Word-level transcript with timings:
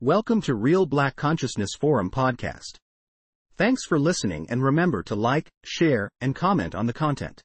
Welcome 0.00 0.42
to 0.42 0.54
Real 0.54 0.86
Black 0.86 1.16
Consciousness 1.16 1.70
Forum 1.74 2.08
podcast. 2.08 2.76
Thanks 3.56 3.84
for 3.84 3.98
listening 3.98 4.46
and 4.48 4.62
remember 4.62 5.02
to 5.02 5.16
like, 5.16 5.48
share, 5.64 6.08
and 6.20 6.36
comment 6.36 6.72
on 6.72 6.86
the 6.86 6.92
content. 6.92 7.42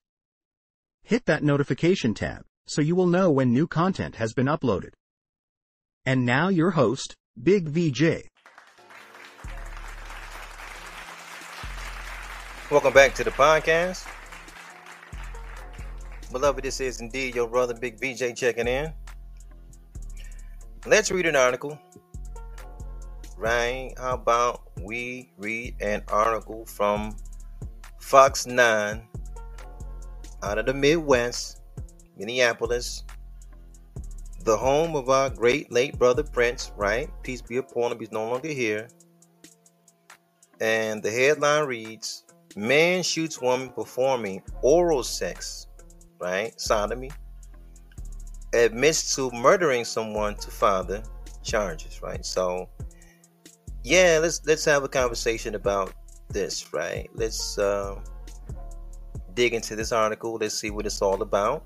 Hit 1.01 1.25
that 1.25 1.41
notification 1.41 2.13
tab 2.13 2.43
so 2.67 2.79
you 2.79 2.95
will 2.95 3.07
know 3.07 3.31
when 3.31 3.51
new 3.51 3.65
content 3.65 4.17
has 4.17 4.33
been 4.33 4.45
uploaded. 4.45 4.91
And 6.05 6.27
now 6.27 6.49
your 6.49 6.69
host, 6.69 7.15
Big 7.41 7.69
VJ. 7.69 8.29
Welcome 12.69 12.93
back 12.93 13.15
to 13.15 13.23
the 13.23 13.31
podcast. 13.31 14.07
Beloved, 16.31 16.63
this 16.63 16.79
is 16.79 17.01
indeed 17.01 17.33
your 17.33 17.47
brother 17.47 17.73
Big 17.73 17.99
VJ 17.99 18.37
checking 18.37 18.67
in. 18.67 18.93
Let's 20.85 21.09
read 21.09 21.25
an 21.25 21.35
article 21.35 21.79
right? 23.37 23.93
How 23.97 24.13
about 24.13 24.61
we 24.81 25.31
read 25.37 25.75
an 25.81 26.03
article 26.07 26.65
from 26.65 27.15
Fox 27.99 28.45
9 28.45 29.07
out 30.43 30.57
of 30.57 30.65
the 30.65 30.73
Midwest, 30.73 31.61
Minneapolis, 32.17 33.03
the 34.43 34.57
home 34.57 34.95
of 34.95 35.09
our 35.09 35.29
great 35.29 35.71
late 35.71 35.97
brother 35.97 36.23
Prince, 36.23 36.71
right? 36.75 37.09
Peace 37.23 37.41
be 37.41 37.57
upon 37.57 37.91
him, 37.91 37.99
he's 37.99 38.11
no 38.11 38.29
longer 38.29 38.49
here. 38.49 38.87
And 40.59 41.01
the 41.01 41.11
headline 41.11 41.65
reads 41.65 42.23
Man 42.55 43.03
shoots 43.03 43.41
woman 43.41 43.69
performing 43.69 44.43
oral 44.61 45.03
sex, 45.03 45.67
right? 46.19 46.59
Sodomy. 46.59 47.11
Admits 48.53 49.15
to 49.15 49.31
murdering 49.31 49.83
someone 49.83 50.35
to 50.35 50.51
father 50.51 51.01
charges, 51.41 52.01
right? 52.03 52.23
So 52.23 52.69
yeah, 53.83 54.19
let's 54.21 54.45
let's 54.45 54.65
have 54.65 54.83
a 54.83 54.87
conversation 54.87 55.55
about 55.55 55.93
this, 56.29 56.73
right? 56.73 57.09
Let's 57.13 57.57
uh, 57.57 57.99
dig 59.33 59.53
into 59.53 59.75
this 59.75 59.91
article. 59.91 60.37
Let's 60.39 60.55
see 60.55 60.69
what 60.69 60.85
it's 60.85 61.01
all 61.01 61.21
about. 61.21 61.65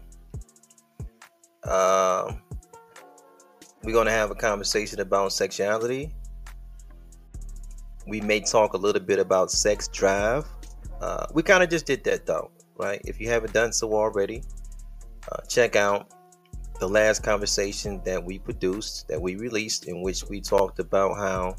Uh, 1.64 2.34
we're 3.84 4.04
to 4.04 4.12
have 4.12 4.32
a 4.32 4.36
conversation 4.36 5.00
about 5.00 5.32
sexuality. 5.32 6.14
We 8.08 8.22
may 8.22 8.40
talk 8.40 8.74
a 8.74 8.78
little 8.78 9.02
bit 9.02 9.20
about 9.20 9.52
sex 9.52 9.88
drive. 9.88 10.46
Uh, 11.02 11.28
we 11.34 11.44
kind 11.44 11.62
of 11.62 11.70
just 11.70 11.86
did 11.86 12.04
that 12.06 12.26
though, 12.26 12.52
right? 12.78 13.02
If 13.06 13.20
you 13.20 13.30
haven't 13.30 13.54
done 13.54 13.72
so 13.72 13.94
already, 13.94 14.44
uh, 15.32 15.42
check 15.48 15.76
out 15.76 16.12
the 16.80 16.88
last 16.88 17.22
conversation 17.22 18.02
that 18.06 18.24
we 18.24 18.40
produced, 18.40 19.08
that 19.08 19.22
we 19.22 19.36
released, 19.36 19.88
in 19.88 20.02
which 20.02 20.24
we 20.24 20.42
talked 20.42 20.80
about 20.80 21.18
how 21.18 21.56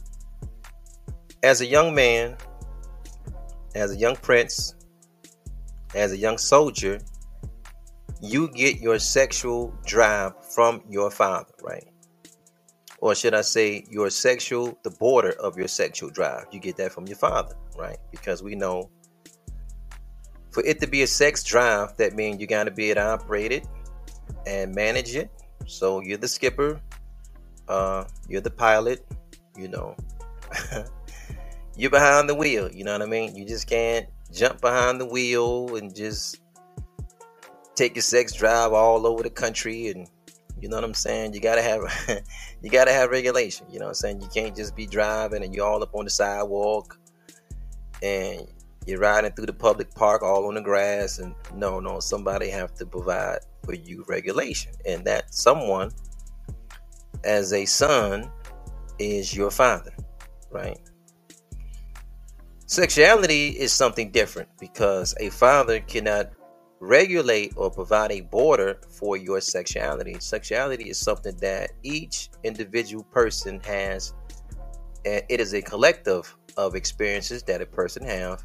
as 1.42 1.60
a 1.60 1.66
young 1.66 1.94
man, 1.94 2.36
as 3.74 3.92
a 3.92 3.96
young 3.96 4.16
prince, 4.16 4.74
as 5.94 6.12
a 6.12 6.16
young 6.16 6.38
soldier, 6.38 7.00
you 8.20 8.48
get 8.48 8.80
your 8.80 8.98
sexual 8.98 9.72
drive 9.86 10.32
from 10.52 10.82
your 10.88 11.10
father, 11.10 11.52
right? 11.62 11.86
Or 13.00 13.14
should 13.14 13.34
I 13.34 13.42
say, 13.42 13.84
your 13.88 14.10
sexual, 14.10 14.76
the 14.82 14.90
border 14.90 15.32
of 15.40 15.56
your 15.56 15.68
sexual 15.68 16.10
drive. 16.10 16.46
You 16.50 16.58
get 16.58 16.76
that 16.78 16.90
from 16.90 17.06
your 17.06 17.16
father, 17.16 17.54
right? 17.76 17.98
Because 18.10 18.42
we 18.42 18.56
know 18.56 18.90
for 20.50 20.64
it 20.64 20.80
to 20.80 20.88
be 20.88 21.02
a 21.02 21.06
sex 21.06 21.44
drive, 21.44 21.96
that 21.98 22.14
means 22.14 22.40
you 22.40 22.48
got 22.48 22.64
to 22.64 22.72
be 22.72 22.90
able 22.90 23.02
to 23.02 23.06
operate 23.06 23.52
it 23.52 23.66
and 24.46 24.74
manage 24.74 25.14
it. 25.14 25.30
So 25.66 26.00
you're 26.00 26.18
the 26.18 26.26
skipper, 26.26 26.80
uh, 27.68 28.04
you're 28.28 28.40
the 28.40 28.50
pilot, 28.50 29.06
you 29.56 29.68
know. 29.68 29.94
you're 31.78 31.90
behind 31.90 32.28
the 32.28 32.34
wheel. 32.34 32.70
You 32.70 32.84
know 32.84 32.92
what 32.92 33.02
I 33.02 33.06
mean? 33.06 33.36
You 33.36 33.46
just 33.46 33.68
can't 33.68 34.06
jump 34.32 34.60
behind 34.60 35.00
the 35.00 35.06
wheel 35.06 35.76
and 35.76 35.94
just 35.94 36.40
take 37.76 37.94
your 37.94 38.02
sex 38.02 38.32
drive 38.32 38.72
all 38.72 39.06
over 39.06 39.22
the 39.22 39.30
country 39.30 39.88
and 39.88 40.10
you 40.60 40.68
know 40.68 40.76
what 40.76 40.84
I'm 40.84 40.92
saying? 40.92 41.34
You 41.34 41.40
gotta 41.40 41.62
have 41.62 41.80
you 42.62 42.68
gotta 42.68 42.92
have 42.92 43.10
regulation. 43.10 43.66
You 43.70 43.78
know 43.78 43.86
what 43.86 43.90
I'm 43.90 43.94
saying? 43.94 44.20
You 44.20 44.28
can't 44.28 44.56
just 44.56 44.74
be 44.74 44.86
driving 44.86 45.44
and 45.44 45.54
you're 45.54 45.64
all 45.64 45.80
up 45.80 45.94
on 45.94 46.04
the 46.04 46.10
sidewalk 46.10 46.98
and 48.02 48.48
you're 48.84 48.98
riding 48.98 49.30
through 49.30 49.46
the 49.46 49.52
public 49.52 49.94
park 49.94 50.22
all 50.22 50.48
on 50.48 50.54
the 50.54 50.60
grass 50.60 51.18
and 51.18 51.32
no 51.54 51.78
no 51.78 52.00
somebody 52.00 52.48
have 52.48 52.74
to 52.74 52.86
provide 52.86 53.38
for 53.64 53.74
you 53.74 54.04
regulation 54.08 54.72
and 54.86 55.04
that 55.04 55.32
someone 55.32 55.90
as 57.24 57.52
a 57.52 57.64
son 57.66 58.30
is 58.98 59.36
your 59.36 59.50
father 59.50 59.92
right 60.50 60.78
Sexuality 62.70 63.48
is 63.48 63.72
something 63.72 64.10
different 64.10 64.46
because 64.60 65.14
a 65.20 65.30
father 65.30 65.80
cannot 65.80 66.32
regulate 66.80 67.54
or 67.56 67.70
provide 67.70 68.12
a 68.12 68.20
border 68.20 68.78
for 68.90 69.16
your 69.16 69.40
sexuality. 69.40 70.18
Sexuality 70.20 70.90
is 70.90 70.98
something 70.98 71.34
that 71.38 71.70
each 71.82 72.28
individual 72.44 73.04
person 73.04 73.58
has, 73.60 74.12
and 75.06 75.22
it 75.30 75.40
is 75.40 75.54
a 75.54 75.62
collective 75.62 76.36
of 76.58 76.74
experiences 76.74 77.42
that 77.44 77.62
a 77.62 77.66
person 77.66 78.04
have. 78.04 78.44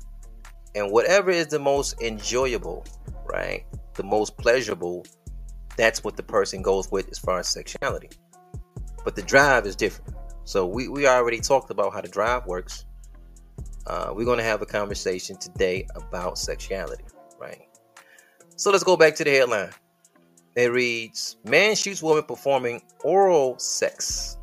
And 0.74 0.90
whatever 0.90 1.30
is 1.30 1.48
the 1.48 1.60
most 1.60 2.02
enjoyable, 2.02 2.86
right? 3.26 3.66
The 3.96 4.04
most 4.04 4.38
pleasurable, 4.38 5.06
that's 5.76 6.02
what 6.02 6.16
the 6.16 6.24
person 6.24 6.62
goes 6.62 6.90
with 6.90 7.10
as 7.12 7.20
far 7.20 7.40
as 7.40 7.50
sexuality. 7.50 8.12
But 9.04 9.18
the 9.18 9.22
drive 9.22 9.66
is 9.66 9.76
different. 9.76 10.16
So 10.46 10.66
we, 10.66 10.88
we 10.88 11.08
already 11.08 11.42
talked 11.42 11.72
about 11.72 11.92
how 11.92 12.00
the 12.00 12.08
drive 12.08 12.46
works 12.46 12.86
uh, 13.88 14.14
we're 14.16 14.26
going 14.26 14.38
to 14.38 14.44
have 14.44 14.62
a 14.62 14.66
conversation 14.66 15.38
today 15.38 15.88
about 15.96 16.38
sexuality, 16.38 17.04
right? 17.40 17.68
So 18.56 18.72
let's 18.72 18.84
go 18.84 18.96
back 18.96 19.16
to 19.16 19.24
the 19.24 19.32
headline. 19.32 19.72
It 20.56 20.72
reads 20.72 21.38
Man 21.46 21.76
shoots 21.76 22.04
woman 22.04 22.24
performing 22.24 22.82
oral 23.04 23.58
sex. 23.58 24.38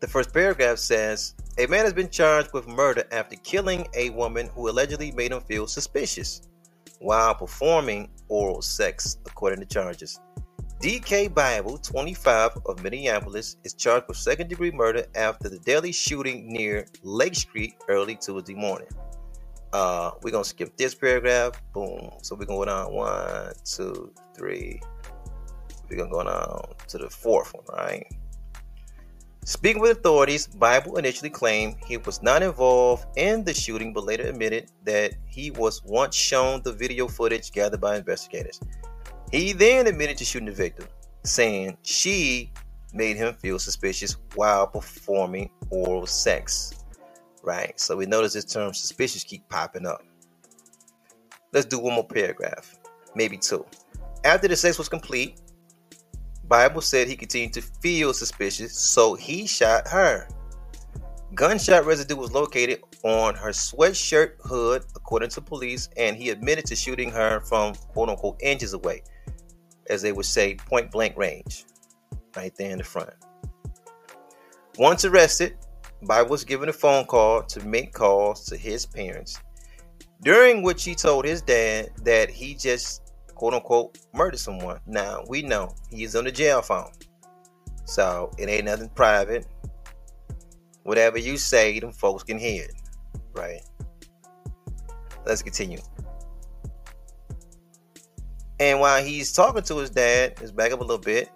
The 0.00 0.08
first 0.08 0.32
paragraph 0.32 0.78
says 0.78 1.34
A 1.58 1.66
man 1.66 1.84
has 1.84 1.92
been 1.92 2.08
charged 2.08 2.52
with 2.52 2.66
murder 2.66 3.04
after 3.12 3.36
killing 3.36 3.86
a 3.94 4.10
woman 4.10 4.48
who 4.54 4.68
allegedly 4.68 5.12
made 5.12 5.32
him 5.32 5.42
feel 5.42 5.66
suspicious 5.66 6.48
while 6.98 7.34
performing 7.34 8.08
oral 8.28 8.62
sex, 8.62 9.18
according 9.26 9.60
to 9.60 9.66
charges. 9.66 10.20
DK 10.82 11.32
Bible, 11.32 11.78
25 11.78 12.58
of 12.66 12.82
Minneapolis, 12.82 13.56
is 13.62 13.72
charged 13.72 14.08
with 14.08 14.16
second 14.16 14.48
degree 14.48 14.72
murder 14.72 15.04
after 15.14 15.48
the 15.48 15.60
deadly 15.60 15.92
shooting 15.92 16.52
near 16.52 16.86
Lake 17.04 17.36
Street 17.36 17.76
early 17.86 18.16
Tuesday 18.16 18.54
morning. 18.54 18.88
Uh, 19.72 20.10
we're 20.22 20.32
gonna 20.32 20.42
skip 20.42 20.76
this 20.76 20.92
paragraph. 20.92 21.52
Boom. 21.72 22.10
So 22.22 22.34
we're 22.34 22.46
gonna 22.46 22.58
go 22.58 22.64
down 22.64 22.92
one, 22.92 23.52
two, 23.64 24.12
three. 24.36 24.82
We're 25.88 25.98
gonna 25.98 26.10
go 26.10 26.24
down 26.24 26.74
to 26.88 26.98
the 26.98 27.08
fourth 27.08 27.54
one, 27.54 27.64
right? 27.72 28.04
Speaking 29.44 29.80
with 29.80 29.98
authorities, 29.98 30.48
Bible 30.48 30.98
initially 30.98 31.30
claimed 31.30 31.76
he 31.86 31.96
was 31.96 32.24
not 32.24 32.42
involved 32.42 33.06
in 33.16 33.44
the 33.44 33.54
shooting, 33.54 33.92
but 33.92 34.02
later 34.02 34.24
admitted 34.24 34.72
that 34.82 35.12
he 35.28 35.52
was 35.52 35.80
once 35.84 36.16
shown 36.16 36.60
the 36.64 36.72
video 36.72 37.06
footage 37.06 37.52
gathered 37.52 37.80
by 37.80 37.98
investigators. 37.98 38.58
He 39.32 39.54
then 39.54 39.86
admitted 39.86 40.18
to 40.18 40.26
shooting 40.26 40.46
the 40.46 40.52
victim, 40.52 40.86
saying 41.24 41.78
she 41.80 42.52
made 42.92 43.16
him 43.16 43.32
feel 43.32 43.58
suspicious 43.58 44.18
while 44.34 44.66
performing 44.66 45.50
oral 45.70 46.06
sex. 46.06 46.74
Right? 47.42 47.80
So 47.80 47.96
we 47.96 48.04
notice 48.04 48.34
this 48.34 48.44
term 48.44 48.74
suspicious 48.74 49.24
keep 49.24 49.48
popping 49.48 49.86
up. 49.86 50.04
Let's 51.50 51.64
do 51.64 51.78
one 51.78 51.94
more 51.94 52.06
paragraph, 52.06 52.78
maybe 53.14 53.38
two. 53.38 53.64
After 54.22 54.48
the 54.48 54.56
sex 54.56 54.76
was 54.76 54.90
complete, 54.90 55.40
Bible 56.46 56.82
said 56.82 57.08
he 57.08 57.16
continued 57.16 57.54
to 57.54 57.62
feel 57.62 58.12
suspicious, 58.12 58.76
so 58.78 59.14
he 59.14 59.46
shot 59.46 59.88
her. 59.88 60.28
Gunshot 61.34 61.86
residue 61.86 62.16
was 62.16 62.32
located 62.32 62.82
on 63.02 63.34
her 63.34 63.50
sweatshirt 63.50 64.32
hood, 64.44 64.84
according 64.94 65.30
to 65.30 65.40
police, 65.40 65.88
and 65.96 66.14
he 66.14 66.28
admitted 66.28 66.66
to 66.66 66.76
shooting 66.76 67.10
her 67.10 67.40
from 67.40 67.74
quote 67.74 68.10
unquote 68.10 68.38
inches 68.42 68.74
away 68.74 69.02
as 69.88 70.02
they 70.02 70.12
would 70.12 70.26
say, 70.26 70.54
point 70.54 70.90
blank 70.90 71.16
range, 71.16 71.64
right 72.36 72.54
there 72.56 72.70
in 72.70 72.78
the 72.78 72.84
front. 72.84 73.10
Once 74.78 75.04
arrested, 75.04 75.56
Bible 76.02 76.30
was 76.30 76.44
given 76.44 76.68
a 76.68 76.72
phone 76.72 77.04
call 77.04 77.42
to 77.44 77.64
make 77.66 77.92
calls 77.92 78.44
to 78.46 78.56
his 78.56 78.86
parents, 78.86 79.38
during 80.22 80.62
which 80.62 80.84
he 80.84 80.94
told 80.94 81.24
his 81.24 81.42
dad 81.42 81.90
that 82.04 82.30
he 82.30 82.54
just 82.54 83.02
quote 83.34 83.54
unquote 83.54 83.98
murdered 84.14 84.38
someone. 84.38 84.80
Now 84.86 85.24
we 85.28 85.42
know 85.42 85.74
he's 85.90 86.16
on 86.16 86.24
the 86.24 86.32
jail 86.32 86.62
phone, 86.62 86.92
so 87.84 88.32
it 88.38 88.48
ain't 88.48 88.64
nothing 88.64 88.88
private. 88.90 89.46
Whatever 90.84 91.18
you 91.18 91.36
say, 91.36 91.78
them 91.78 91.92
folks 91.92 92.24
can 92.24 92.38
hear 92.38 92.64
it, 92.64 92.74
right? 93.34 93.60
Let's 95.24 95.42
continue. 95.42 95.78
And 98.62 98.78
while 98.78 99.02
he's 99.02 99.32
talking 99.32 99.64
to 99.64 99.78
his 99.78 99.90
dad, 99.90 100.34
let's 100.38 100.52
back 100.52 100.70
up 100.70 100.78
a 100.78 100.84
little 100.84 100.96
bit. 100.96 101.30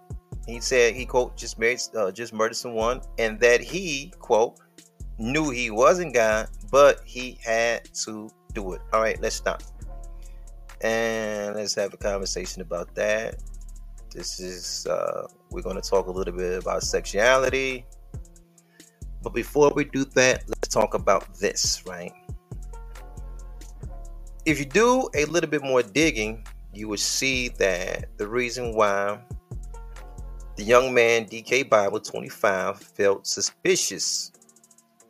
He 0.46 0.61
said 0.61 0.94
he 0.94 1.05
quote 1.05 1.37
just 1.37 1.58
married, 1.58 1.81
uh, 1.96 2.12
just 2.12 2.32
murdered 2.32 2.55
someone, 2.55 3.00
and 3.19 3.40
that 3.40 3.61
he 3.61 4.12
quote 4.20 4.61
knew 5.19 5.50
he 5.50 5.70
wasn't 5.70 6.14
God, 6.14 6.49
but 6.70 7.00
he 7.05 7.37
had 7.43 7.93
to 8.05 8.31
do 8.55 8.75
it. 8.75 8.81
All 8.93 9.00
right, 9.00 9.20
let's 9.20 9.34
stop 9.34 9.61
and 10.82 11.56
let's 11.56 11.75
have 11.75 11.93
a 11.93 11.96
conversation 11.96 12.62
about 12.62 12.94
that. 12.94 13.43
This 14.14 14.38
is 14.38 14.87
uh, 14.87 15.26
we're 15.50 15.62
going 15.62 15.82
to 15.82 15.90
talk 15.90 16.06
a 16.06 16.12
little 16.12 16.32
bit 16.32 16.62
about 16.62 16.84
sexuality, 16.84 17.84
but 19.25 19.34
before 19.34 19.73
we 19.75 19.82
do 19.87 20.05
that, 20.14 20.44
let's 20.46 20.69
talk 20.69 20.94
about 20.94 21.34
this, 21.40 21.82
right? 21.88 22.12
If 24.44 24.61
you 24.61 24.64
do 24.64 25.08
a 25.17 25.25
little 25.25 25.50
bit 25.50 25.64
more 25.64 25.82
digging, 25.82 26.46
you 26.76 26.88
will 26.88 26.96
see 26.96 27.49
that 27.49 28.17
the 28.19 28.28
reason 28.28 28.75
why 28.75 29.19
the 30.56 30.62
young 30.62 30.93
man 30.93 31.25
DK 31.26 31.69
Bible 31.69 32.00
25 32.00 32.78
felt 32.81 33.26
suspicious 33.26 34.32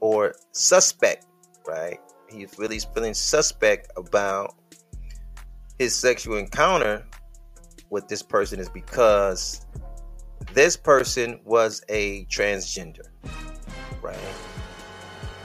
or 0.00 0.34
suspect, 0.52 1.26
right? 1.66 1.98
He's 2.28 2.58
really 2.58 2.78
feeling 2.94 3.14
suspect 3.14 3.90
about 3.96 4.54
his 5.78 5.94
sexual 5.94 6.36
encounter 6.36 7.04
with 7.90 8.08
this 8.08 8.22
person 8.22 8.58
is 8.58 8.68
because 8.68 9.66
this 10.52 10.76
person 10.76 11.40
was 11.44 11.82
a 11.88 12.24
transgender, 12.26 13.06
right? 14.02 14.18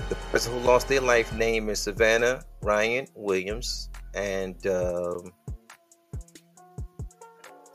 The 0.10 0.16
person 0.32 0.54
who 0.54 0.60
lost 0.60 0.88
their 0.88 1.02
life 1.02 1.34
name 1.34 1.70
is 1.70 1.80
Savannah 1.80 2.44
Ryan 2.62 3.08
Williams, 3.16 3.90
and 4.14 4.56
um, 4.68 5.32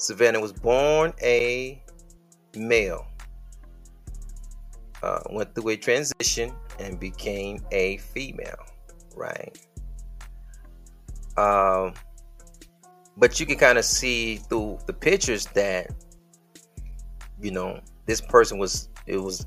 Savannah 0.06 0.38
was 0.38 0.52
born 0.52 1.12
a 1.20 1.82
male, 2.54 3.08
uh, 5.02 5.18
went 5.30 5.52
through 5.52 5.70
a 5.70 5.76
transition 5.76 6.54
and 6.78 7.00
became 7.00 7.58
a 7.72 7.96
female, 7.96 8.64
right? 9.16 9.58
Um, 11.36 11.94
but 13.16 13.40
you 13.40 13.46
can 13.46 13.58
kind 13.58 13.78
of 13.78 13.84
see 13.84 14.36
through 14.36 14.78
the 14.86 14.92
pictures 14.92 15.46
that 15.46 15.90
you 17.40 17.50
know 17.50 17.80
this 18.06 18.20
person 18.20 18.58
was 18.58 18.88
it 19.06 19.16
was 19.16 19.44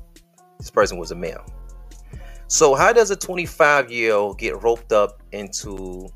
this 0.58 0.70
person 0.70 0.98
was 0.98 1.10
a 1.10 1.16
male 1.16 1.44
so 2.46 2.74
how 2.74 2.92
does 2.92 3.10
a 3.10 3.16
25 3.16 3.90
year 3.90 4.14
old 4.14 4.38
get 4.38 4.62
roped 4.62 4.92
up 4.92 5.22
into 5.32 6.08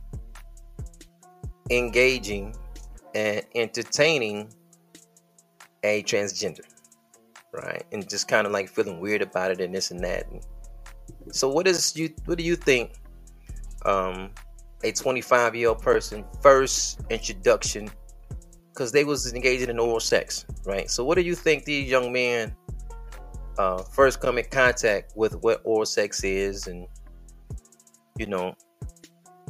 engaging 1.71 2.55
and 3.15 3.43
entertaining 3.55 4.53
a 5.83 6.03
transgender 6.03 6.65
right? 7.55 7.85
And 7.93 8.09
just 8.09 8.29
kind 8.29 8.47
of 8.47 8.53
like 8.53 8.69
feeling 8.69 9.01
weird 9.01 9.23
about 9.23 9.53
it 9.53 9.61
and 9.61 9.75
this 9.75 9.91
and 9.91 10.03
that. 10.05 10.27
So 11.31 11.49
what 11.49 11.67
is 11.67 11.97
you 11.97 12.13
what 12.27 12.37
do 12.37 12.45
you 12.45 12.57
think 12.57 12.93
um 13.87 14.31
a 14.83 14.93
25 14.93 15.55
year 15.55 15.69
old 15.69 15.81
person 15.81 16.25
first 16.43 17.01
introduction 17.11 17.91
because 18.69 18.93
they 18.93 19.05
was 19.05 19.33
engaging 19.33 19.71
in 19.71 19.79
oral 19.79 20.01
sex 20.01 20.45
right? 20.65 20.91
So 20.91 21.05
what 21.05 21.17
do 21.17 21.23
you 21.23 21.35
think 21.35 21.65
these 21.65 21.89
young 21.89 22.13
men 22.13 22.55
uh, 23.57 23.83
first 23.85 24.21
come 24.21 24.37
in 24.37 24.45
contact 24.51 25.13
with 25.15 25.35
what 25.43 25.61
oral 25.65 25.87
sex 25.87 26.25
is 26.25 26.67
and 26.67 26.87
you 28.19 28.27
know 28.27 28.55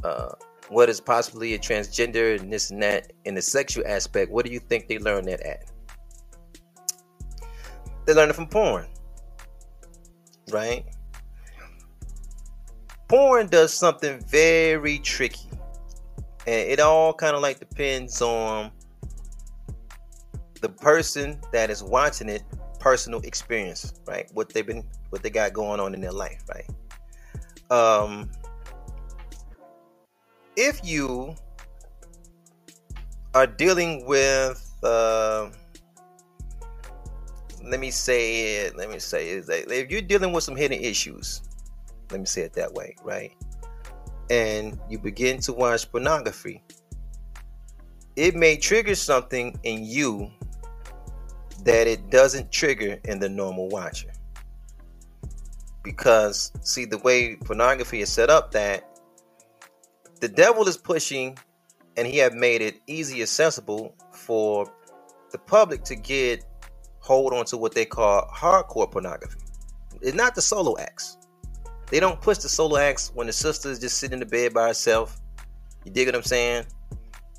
uh, 0.02 0.32
what 0.68 0.88
is 0.88 1.00
possibly 1.00 1.54
a 1.54 1.58
transgender 1.58 2.38
and 2.40 2.52
this 2.52 2.70
and 2.70 2.82
that 2.82 3.12
in 3.24 3.34
the 3.34 3.42
sexual 3.42 3.86
aspect? 3.86 4.30
What 4.30 4.44
do 4.44 4.52
you 4.52 4.60
think 4.60 4.88
they 4.88 4.98
learn 4.98 5.24
that 5.26 5.40
at? 5.40 5.70
They 8.06 8.14
learn 8.14 8.30
it 8.30 8.36
from 8.36 8.48
porn 8.48 8.86
right? 10.50 10.84
Porn 13.08 13.48
does 13.48 13.72
something 13.72 14.20
very 14.28 14.98
tricky 14.98 15.48
and 16.46 16.68
it 16.68 16.80
all 16.80 17.14
kind 17.14 17.34
of 17.34 17.42
like 17.42 17.58
depends 17.58 18.20
on 18.20 18.70
the 20.60 20.68
person 20.68 21.40
that 21.52 21.70
is 21.70 21.82
watching 21.82 22.28
it 22.28 22.42
personal 22.80 23.20
experience 23.20 23.94
right? 24.06 24.28
What 24.32 24.50
they've 24.50 24.66
been 24.66 24.84
what 25.10 25.22
they 25.22 25.30
got 25.30 25.52
going 25.52 25.80
on 25.80 25.94
in 25.94 26.00
their 26.00 26.12
life 26.12 26.42
right? 26.48 26.70
Um 27.70 28.30
if 30.56 30.80
you 30.84 31.34
are 33.34 33.46
dealing 33.46 34.06
with 34.06 34.70
uh, 34.82 35.48
let 37.64 37.80
me 37.80 37.90
say 37.90 38.56
it 38.56 38.76
let 38.76 38.90
me 38.90 38.98
say 38.98 39.30
it 39.30 39.44
if 39.48 39.90
you're 39.90 40.00
dealing 40.00 40.32
with 40.32 40.44
some 40.44 40.56
hidden 40.56 40.78
issues 40.78 41.42
let 42.10 42.20
me 42.20 42.26
say 42.26 42.42
it 42.42 42.52
that 42.54 42.72
way, 42.74 42.94
right? 43.02 43.32
And 44.30 44.78
you 44.88 44.98
begin 44.98 45.40
to 45.40 45.52
watch 45.52 45.90
pornography, 45.90 46.62
it 48.16 48.34
may 48.34 48.56
trigger 48.56 48.94
something 48.94 49.58
in 49.64 49.84
you 49.84 50.30
that 51.64 51.86
it 51.86 52.10
doesn't 52.10 52.52
trigger 52.52 53.00
in 53.04 53.18
the 53.18 53.28
normal 53.28 53.68
watcher. 53.68 54.12
Because, 55.82 56.52
see, 56.62 56.84
the 56.84 56.98
way 56.98 57.36
pornography 57.36 58.00
is 58.00 58.10
set 58.10 58.30
up, 58.30 58.52
that 58.52 58.93
the 60.24 60.28
devil 60.28 60.66
is 60.66 60.78
pushing 60.78 61.36
and 61.98 62.06
he 62.06 62.16
have 62.16 62.32
made 62.32 62.62
it 62.62 62.80
easy 62.86 63.20
accessible 63.20 63.94
for 64.10 64.72
the 65.32 65.36
public 65.36 65.84
to 65.84 65.94
get 65.94 66.42
hold 67.00 67.34
on 67.34 67.44
to 67.44 67.58
what 67.58 67.74
they 67.74 67.84
call 67.84 68.26
hardcore 68.34 68.90
pornography. 68.90 69.38
It's 70.00 70.16
not 70.16 70.34
the 70.34 70.40
solo 70.40 70.78
acts. 70.78 71.18
They 71.90 72.00
don't 72.00 72.22
push 72.22 72.38
the 72.38 72.48
solo 72.48 72.78
acts 72.78 73.12
when 73.12 73.26
the 73.26 73.34
sister 73.34 73.68
is 73.70 73.78
just 73.78 73.98
sitting 73.98 74.14
in 74.14 74.20
the 74.20 74.24
bed 74.24 74.54
by 74.54 74.68
herself. 74.68 75.20
You 75.84 75.92
dig 75.92 76.08
what 76.08 76.14
I'm 76.14 76.22
saying? 76.22 76.64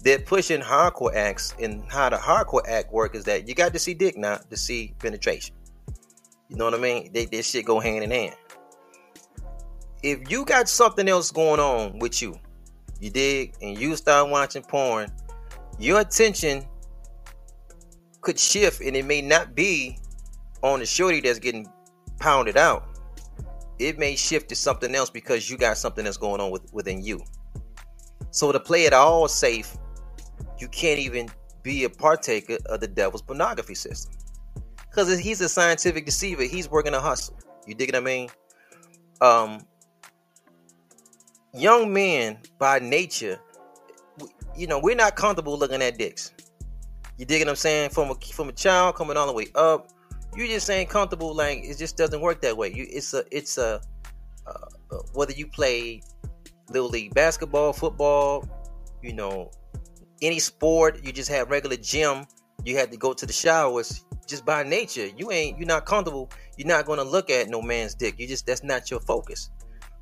They're 0.02 0.20
pushing 0.20 0.62
hardcore 0.62 1.16
acts, 1.16 1.56
and 1.60 1.84
how 1.88 2.10
the 2.12 2.18
hardcore 2.18 2.68
act 2.68 2.94
work 2.94 3.16
is 3.16 3.24
that 3.24 3.48
you 3.48 3.56
got 3.56 3.74
to 3.74 3.80
see 3.80 3.96
dick 3.96 4.16
now 4.16 4.36
to 4.52 4.56
see 4.56 4.94
penetration. 5.00 5.56
You 6.50 6.58
know 6.58 6.66
what 6.66 6.76
I 6.76 6.78
mean? 6.78 7.12
They, 7.12 7.26
this 7.26 7.50
shit 7.50 7.66
go 7.66 7.80
hand 7.80 8.04
in 8.04 8.12
hand. 8.12 8.36
If 10.04 10.30
you 10.30 10.46
got 10.46 10.70
something 10.70 11.10
else 11.10 11.32
going 11.32 11.60
on 11.60 11.98
with 11.98 12.22
you, 12.22 12.40
you 13.00 13.10
dig, 13.10 13.54
and 13.62 13.78
you 13.78 13.96
start 13.96 14.30
watching 14.30 14.64
porn, 14.64 15.12
your 15.80 16.02
attention 16.02 16.66
could 18.22 18.40
shift, 18.40 18.82
and 18.82 18.96
it 18.96 19.06
may 19.06 19.22
not 19.22 19.56
be 19.56 19.98
on 20.64 20.80
the 20.80 20.86
shorty 20.86 21.20
that's 21.22 21.40
getting 21.40 21.68
pounded 22.20 22.58
out 22.58 22.96
it 23.80 24.00
may 24.00 24.16
shift 24.16 24.50
to 24.50 24.56
something 24.56 24.96
else 24.96 25.10
because 25.10 25.50
you 25.50 25.58
got 25.58 25.78
something 25.78 26.06
that's 26.06 26.18
going 26.18 26.40
on 26.40 26.52
with, 26.52 26.74
within 26.74 27.04
you. 27.04 27.22
So 28.32 28.52
to 28.52 28.60
play 28.60 28.86
it 28.86 28.94
all 28.94 29.28
safe, 29.28 29.76
you 30.60 30.68
can't 30.70 31.00
even 31.00 31.30
be 31.64 31.84
a 31.84 31.90
partaker 31.90 32.58
of 32.68 32.80
the 32.80 32.88
devil's 32.88 33.22
pornography 33.22 33.76
system. 33.76 34.14
Because 34.90 35.18
he's 35.20 35.42
a 35.42 35.50
scientific 35.50 36.06
deceiver. 36.06 36.44
He's 36.44 36.70
working 36.70 36.94
a 36.94 37.02
hustle. 37.02 37.38
You 37.68 37.76
dig 37.76 37.90
what 37.90 37.98
I 37.98 38.00
mean? 38.00 38.30
Um, 39.20 39.66
young 41.56 41.92
men 41.94 42.38
by 42.60 42.80
nature, 42.80 43.40
you 44.56 44.68
know, 44.68 44.80
we're 44.80 44.96
not 44.96 45.16
comfortable 45.16 45.58
looking 45.58 45.82
at 45.82 45.98
dicks. 45.98 46.32
You 47.18 47.26
dig 47.26 47.42
what 47.42 47.50
I'm 47.50 47.56
saying? 47.56 47.92
From 47.92 48.12
a 48.12 48.16
from 48.16 48.50
a 48.50 48.52
child 48.52 48.96
coming 48.96 49.18
all 49.18 49.28
the 49.28 49.34
way 49.34 49.48
up, 49.56 49.90
you 50.36 50.48
just 50.48 50.70
ain't 50.70 50.90
comfortable. 50.90 51.34
Like 51.34 51.60
it 51.64 51.78
just 51.78 51.98
doesn't 51.98 52.22
work 52.22 52.42
that 52.42 52.56
way. 52.58 52.74
You, 52.74 52.86
it's 52.90 53.14
a, 53.14 53.24
it's 53.32 53.58
a, 53.58 53.82
uh, 54.46 54.98
whether 55.14 55.32
you 55.32 55.48
play 55.48 56.02
little 56.70 56.90
league 56.90 57.14
basketball, 57.14 57.74
football, 57.74 58.48
you 59.02 59.14
know, 59.14 59.52
any 60.22 60.40
sport, 60.40 61.04
you 61.04 61.12
just 61.12 61.30
have 61.30 61.50
regular 61.50 61.78
gym. 61.78 62.26
You 62.64 62.78
had 62.78 62.92
to 62.92 62.98
go 62.98 63.14
to 63.14 63.26
the 63.26 63.34
showers. 63.34 64.04
Just 64.28 64.44
by 64.44 64.64
nature, 64.64 65.08
you 65.18 65.32
ain't, 65.32 65.60
you're 65.60 65.68
not 65.68 65.86
comfortable. 65.86 66.32
You're 66.58 66.68
not 66.68 66.88
going 66.88 66.98
to 66.98 67.04
look 67.04 67.30
at 67.30 67.48
no 67.48 67.62
man's 67.62 67.94
dick. 67.94 68.16
You 68.18 68.28
just, 68.28 68.48
that's 68.48 68.64
not 68.64 68.90
your 68.90 69.00
focus. 69.00 69.52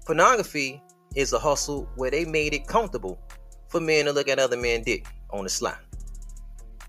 Pornography 0.05 0.81
is 1.15 1.33
a 1.33 1.39
hustle 1.39 1.87
where 1.95 2.11
they 2.11 2.25
made 2.25 2.53
it 2.53 2.67
comfortable 2.67 3.19
for 3.67 3.79
men 3.79 4.05
to 4.05 4.11
look 4.11 4.27
at 4.27 4.39
other 4.39 4.57
men' 4.57 4.83
dick 4.83 5.07
on 5.31 5.43
the 5.43 5.49
slide. 5.49 5.77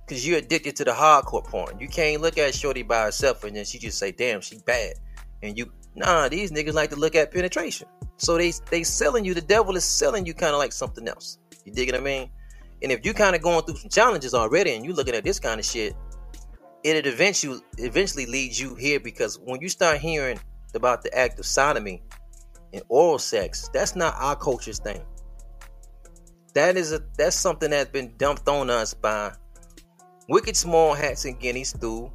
Cause 0.08 0.26
you're 0.26 0.38
addicted 0.38 0.76
to 0.76 0.84
the 0.84 0.90
hardcore 0.90 1.44
porn. 1.44 1.80
You 1.80 1.88
can't 1.88 2.20
look 2.20 2.36
at 2.36 2.54
Shorty 2.54 2.82
by 2.82 3.04
herself 3.04 3.42
and 3.44 3.56
then 3.56 3.64
she 3.64 3.78
just 3.78 3.98
say, 3.98 4.12
damn, 4.12 4.42
she 4.42 4.58
bad. 4.58 4.94
And 5.42 5.56
you 5.56 5.72
nah, 5.94 6.28
these 6.28 6.50
niggas 6.50 6.74
like 6.74 6.90
to 6.90 6.96
look 6.96 7.14
at 7.14 7.32
penetration. 7.32 7.88
So 8.18 8.36
they 8.36 8.52
they 8.70 8.82
selling 8.82 9.24
you, 9.24 9.32
the 9.32 9.40
devil 9.40 9.76
is 9.76 9.84
selling 9.84 10.26
you 10.26 10.34
kind 10.34 10.52
of 10.52 10.58
like 10.58 10.72
something 10.72 11.08
else. 11.08 11.38
You 11.64 11.72
dig 11.72 11.90
what 11.90 12.00
I 12.00 12.04
mean? 12.04 12.30
And 12.82 12.92
if 12.92 13.04
you 13.06 13.14
kind 13.14 13.34
of 13.34 13.40
going 13.40 13.64
through 13.64 13.76
some 13.76 13.88
challenges 13.88 14.34
already 14.34 14.74
and 14.74 14.84
you 14.84 14.92
looking 14.92 15.14
at 15.14 15.24
this 15.24 15.40
kind 15.40 15.58
of 15.58 15.64
shit, 15.64 15.94
it 16.82 17.06
eventually 17.06 17.60
eventually 17.78 18.26
leads 18.26 18.60
you 18.60 18.74
here 18.74 19.00
because 19.00 19.38
when 19.38 19.60
you 19.62 19.70
start 19.70 19.98
hearing 19.98 20.38
about 20.74 21.02
the 21.02 21.16
act 21.16 21.38
of 21.38 21.46
sodomy 21.46 22.02
and 22.74 22.82
oral 22.88 23.18
sex, 23.18 23.70
that's 23.72 23.96
not 23.96 24.14
our 24.18 24.36
culture's 24.36 24.78
thing. 24.78 25.00
That 26.54 26.76
is 26.76 26.92
a 26.92 27.00
that's 27.16 27.36
something 27.36 27.70
that's 27.70 27.90
been 27.90 28.14
dumped 28.16 28.48
on 28.48 28.70
us 28.70 28.94
by 28.94 29.32
Wicked 30.28 30.56
Small 30.56 30.94
Hats 30.94 31.24
and 31.24 31.38
Guineas 31.38 31.72
through 31.72 32.12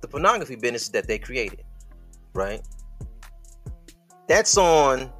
the 0.00 0.08
pornography 0.08 0.56
business 0.56 0.88
that 0.90 1.06
they 1.06 1.18
created, 1.18 1.64
right? 2.34 2.60
That's 4.28 4.56
on 4.56 5.10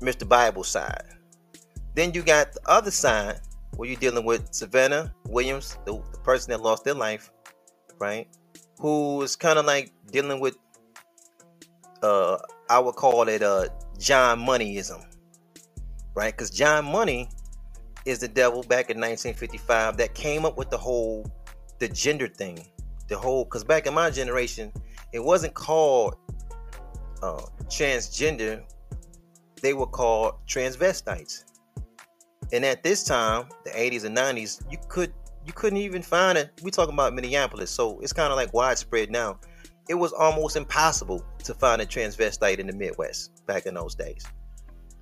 Mr. 0.00 0.28
Bible 0.28 0.64
side. 0.64 1.04
Then 1.94 2.12
you 2.12 2.22
got 2.22 2.52
the 2.52 2.60
other 2.66 2.90
side 2.90 3.40
where 3.76 3.88
you're 3.88 4.00
dealing 4.00 4.24
with 4.24 4.52
Savannah 4.54 5.14
Williams, 5.28 5.78
the, 5.84 5.92
the 6.12 6.18
person 6.18 6.50
that 6.50 6.62
lost 6.62 6.84
their 6.84 6.94
life, 6.94 7.30
right? 7.98 8.28
Who 8.80 9.22
is 9.22 9.36
kind 9.36 9.58
of 9.58 9.64
like 9.64 9.92
dealing 10.10 10.40
with, 10.40 10.56
uh, 12.02 12.38
I 12.68 12.78
would 12.78 12.96
call 12.96 13.28
it 13.28 13.42
a 13.42 13.70
John 13.98 14.40
Moneyism, 14.40 15.04
right? 16.14 16.32
Because 16.32 16.50
John 16.50 16.84
Money 16.84 17.28
is 18.04 18.18
the 18.20 18.28
devil 18.28 18.62
back 18.62 18.90
in 18.90 18.98
1955 18.98 19.96
that 19.96 20.14
came 20.14 20.44
up 20.44 20.56
with 20.56 20.70
the 20.70 20.78
whole 20.78 21.30
the 21.78 21.88
gender 21.88 22.28
thing, 22.28 22.66
the 23.08 23.16
whole 23.16 23.44
because 23.44 23.64
back 23.64 23.86
in 23.86 23.94
my 23.94 24.10
generation, 24.10 24.72
it 25.12 25.22
wasn't 25.22 25.54
called 25.54 26.16
uh, 27.22 27.42
transgender; 27.64 28.62
they 29.62 29.74
were 29.74 29.86
called 29.86 30.34
transvestites. 30.48 31.44
And 32.52 32.64
at 32.64 32.82
this 32.82 33.02
time, 33.02 33.48
the 33.64 33.70
80s 33.70 34.04
and 34.04 34.16
90s, 34.16 34.62
you 34.70 34.78
could 34.88 35.12
you 35.44 35.52
couldn't 35.52 35.78
even 35.78 36.02
find 36.02 36.36
it. 36.36 36.50
We 36.62 36.70
talking 36.70 36.94
about 36.94 37.14
Minneapolis, 37.14 37.70
so 37.70 38.00
it's 38.00 38.12
kind 38.12 38.32
of 38.32 38.36
like 38.36 38.52
widespread 38.52 39.10
now. 39.10 39.38
It 39.88 39.94
was 39.94 40.12
almost 40.12 40.56
impossible 40.56 41.24
to 41.44 41.54
find 41.54 41.80
a 41.80 41.86
transvestite 41.86 42.58
in 42.58 42.66
the 42.66 42.72
Midwest 42.72 43.46
back 43.46 43.66
in 43.66 43.74
those 43.74 43.94
days. 43.94 44.24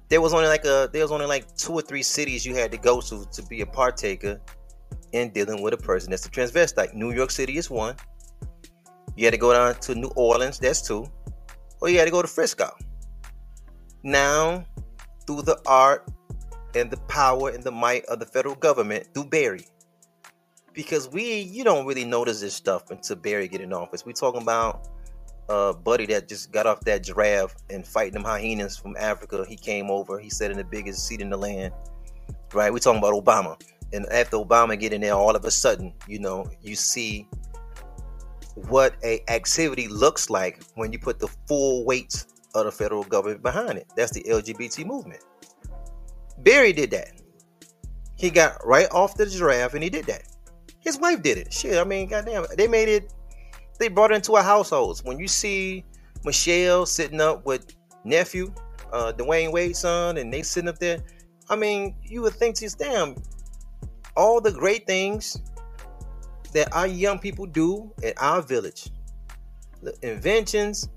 There 0.09 0.21
was 0.21 0.35
only 0.35 0.49
like 0.49 0.65
a 0.65 0.89
there 0.93 1.03
was 1.03 1.11
only 1.11 1.27
like 1.27 1.57
two 1.57 1.73
or 1.73 1.83
three 1.83 2.03
cities 2.03 2.45
you 2.45 2.55
had 2.55 2.71
to 2.73 2.79
go 2.79 3.01
to 3.01 3.25
to 3.33 3.43
be 3.47 3.63
a 3.63 3.67
partaker 3.67 4.41
in 5.13 5.31
dealing 5.31 5.63
with 5.63 5.73
a 5.73 5.79
person 5.79 6.11
that's 6.11 6.27
a 6.27 6.31
transvestite. 6.31 6.93
New 6.95 7.13
York 7.13 7.31
City 7.31 7.57
is 7.57 7.71
one. 7.71 7.97
You 9.17 9.25
had 9.25 9.33
to 9.33 9.39
go 9.39 9.53
down 9.53 9.81
to 9.81 9.95
New 9.95 10.11
Orleans, 10.17 10.59
that's 10.59 10.83
two. 10.83 11.07
Or 11.81 11.89
you 11.89 11.99
had 11.99 12.07
to 12.07 12.11
go 12.11 12.21
to 12.21 12.29
Frisco. 12.29 12.77
Now, 14.03 14.65
through 15.27 15.43
the 15.43 15.61
art 15.67 16.11
and 16.75 16.91
the 16.91 16.97
power 17.09 17.51
and 17.51 17.63
the 17.63 17.71
might 17.71 18.05
of 18.07 18.19
the 18.19 18.27
federal 18.27 18.57
government, 18.57 19.07
through 19.15 19.27
Barry. 19.27 19.67
Because 20.75 21.09
we, 21.09 21.41
you 21.41 21.65
don't 21.65 21.87
really 21.87 22.05
notice 22.05 22.41
this 22.41 22.55
stuff 22.55 22.91
until 22.91 23.17
Barry 23.17 23.49
get 23.49 23.61
in 23.61 23.73
office. 23.73 24.05
We 24.05 24.13
talking 24.13 24.43
about 24.43 24.89
uh 25.49 25.75
buddy 25.75 26.07
that 26.07 26.27
just 26.27 26.51
got 26.53 26.67
off 26.67 26.81
that 26.81 27.05
giraffe 27.05 27.55
and 27.69 27.87
fighting 27.87 28.15
them 28.15 28.25
hyenas 28.25 28.77
from 28.77 28.97
Africa. 28.97 29.45
He 29.49 29.57
came 29.57 29.91
over. 29.91 30.19
He 30.19 30.31
sat 30.31 30.51
in 30.51 30.57
the 30.57 30.65
biggest 30.65 31.07
seat 31.07 31.21
in 31.21 31.31
the 31.31 31.37
land. 31.37 31.73
Right? 32.53 32.73
We 32.73 32.81
talking 32.81 32.99
about 32.99 33.13
Obama 33.13 33.59
and 33.95 34.07
after 34.11 34.37
Obama 34.37 34.79
get 34.79 34.93
in 34.93 35.03
there, 35.03 35.15
all 35.15 35.37
of 35.37 35.45
a 35.45 35.51
sudden, 35.51 35.95
you 36.09 36.19
know, 36.19 36.51
you 36.61 36.75
see 36.75 37.29
what 38.57 38.95
a 39.05 39.23
activity 39.29 39.87
looks 39.87 40.31
like 40.31 40.63
when 40.75 40.93
you 40.93 40.99
put 40.99 41.21
the 41.21 41.29
full 41.47 41.85
weight 41.85 42.25
of 42.55 42.65
the 42.65 42.73
federal 42.73 43.05
government 43.05 43.43
behind 43.43 43.79
it. 43.79 43.87
That's 43.97 44.13
the 44.13 44.25
LGBT 44.25 44.85
movement. 44.85 45.23
Barry 46.39 46.73
did 46.73 46.91
that. 46.91 47.13
He 48.17 48.31
got 48.31 48.57
right 48.65 48.89
off 48.91 49.17
the 49.17 49.27
giraffe 49.27 49.75
and 49.75 49.83
he 49.83 49.91
did 49.91 50.07
that. 50.07 50.25
His 50.85 50.99
wife 50.99 51.23
did 51.23 51.39
it. 51.39 51.53
Shit, 51.53 51.79
I 51.79 51.85
mean, 51.85 52.09
goddamn, 52.09 52.47
they 52.57 52.69
made 52.69 52.89
it. 52.89 53.13
They 53.79 53.89
brought 53.89 54.13
it 54.13 54.17
into 54.17 54.37
our 54.37 54.43
households. 54.43 55.03
When 55.03 55.19
you 55.19 55.27
see 55.27 55.85
Michelle 56.25 56.87
sitting 56.87 57.21
up 57.21 57.45
with 57.45 57.75
nephew, 58.05 58.55
uh, 58.93 59.13
Dwyane 59.17 59.53
Wade's 59.53 59.81
son, 59.81 60.19
and 60.19 60.33
they 60.33 60.43
sitting 60.43 60.69
up 60.69 60.79
there, 60.79 60.99
I 61.49 61.57
mean, 61.57 61.97
you 62.03 62.23
would 62.23 62.35
think 62.35 62.57
to 62.57 62.69
damn, 62.79 63.17
all 64.17 64.41
the 64.41 64.53
great 64.53 64.87
things 64.87 65.41
that 66.53 66.73
our 66.73 66.87
young 66.87 67.19
people 67.19 67.47
do 67.47 67.93
at 68.03 68.15
our 68.23 68.41
village 68.41 68.91
the 69.83 69.95
inventions 70.03 70.89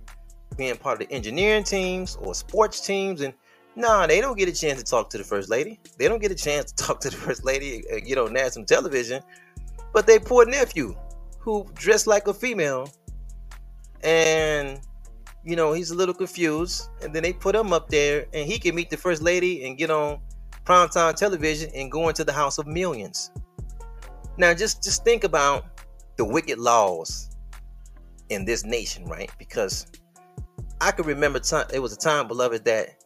being 0.56 0.76
part 0.78 1.02
of 1.02 1.08
the 1.08 1.14
engineering 1.14 1.64
teams 1.64 2.16
or 2.22 2.34
sports 2.34 2.80
teams 2.80 3.22
and 3.22 3.34
nah 3.76 4.08
they 4.08 4.22
don't 4.22 4.38
get 4.38 4.48
a 4.48 4.52
chance 4.52 4.82
to 4.82 4.86
talk 4.86 5.10
to 5.10 5.18
the 5.18 5.24
first 5.24 5.50
lady 5.50 5.80
they 5.98 6.08
don't 6.08 6.22
get 6.22 6.32
a 6.32 6.36
chance 6.36 6.72
to 6.72 6.84
talk 6.84 7.00
to 7.00 7.10
the 7.10 7.16
first 7.16 7.44
lady 7.44 7.84
you 8.06 8.16
know, 8.16 8.26
on 8.26 8.34
national 8.34 8.66
television 8.66 9.22
but 9.94 10.08
they 10.08 10.20
poor 10.20 10.46
nephew 10.46 10.96
who 11.40 11.66
dressed 11.76 12.08
like 12.08 12.28
a 12.28 12.34
female 12.34 12.90
and 14.04 14.80
you 15.44 15.56
know 15.56 15.74
he's 15.74 15.92
a 15.92 15.96
little 15.96 16.14
confused 16.14 16.90
and 17.02 17.14
then 17.14 17.24
they 17.24 17.34
put 17.34 17.56
him 17.56 17.74
up 17.74 17.90
there 17.90 18.26
and 18.34 18.48
he 18.48 18.60
can 18.60 18.76
meet 18.76 18.90
the 18.90 18.98
first 18.98 19.22
lady 19.22 19.66
and 19.66 19.78
get 19.78 19.90
on 19.90 20.20
primetime 20.66 21.16
television 21.16 21.72
and 21.74 21.92
go 21.92 22.10
into 22.10 22.24
the 22.26 22.34
house 22.34 22.58
of 22.58 22.68
millions. 22.68 23.32
Now 24.38 24.54
just 24.54 24.84
just 24.84 25.04
think 25.04 25.24
about 25.24 25.66
the 26.18 26.26
wicked 26.26 26.60
laws 26.60 27.30
in 28.30 28.44
this 28.44 28.66
nation, 28.66 29.06
right? 29.06 29.32
Because 29.40 29.88
I 30.82 30.92
can 30.92 31.06
remember 31.06 31.40
time 31.40 31.66
it 31.74 31.80
was 31.80 31.94
a 31.94 31.98
time, 31.98 32.28
beloved, 32.28 32.66
that 32.66 33.02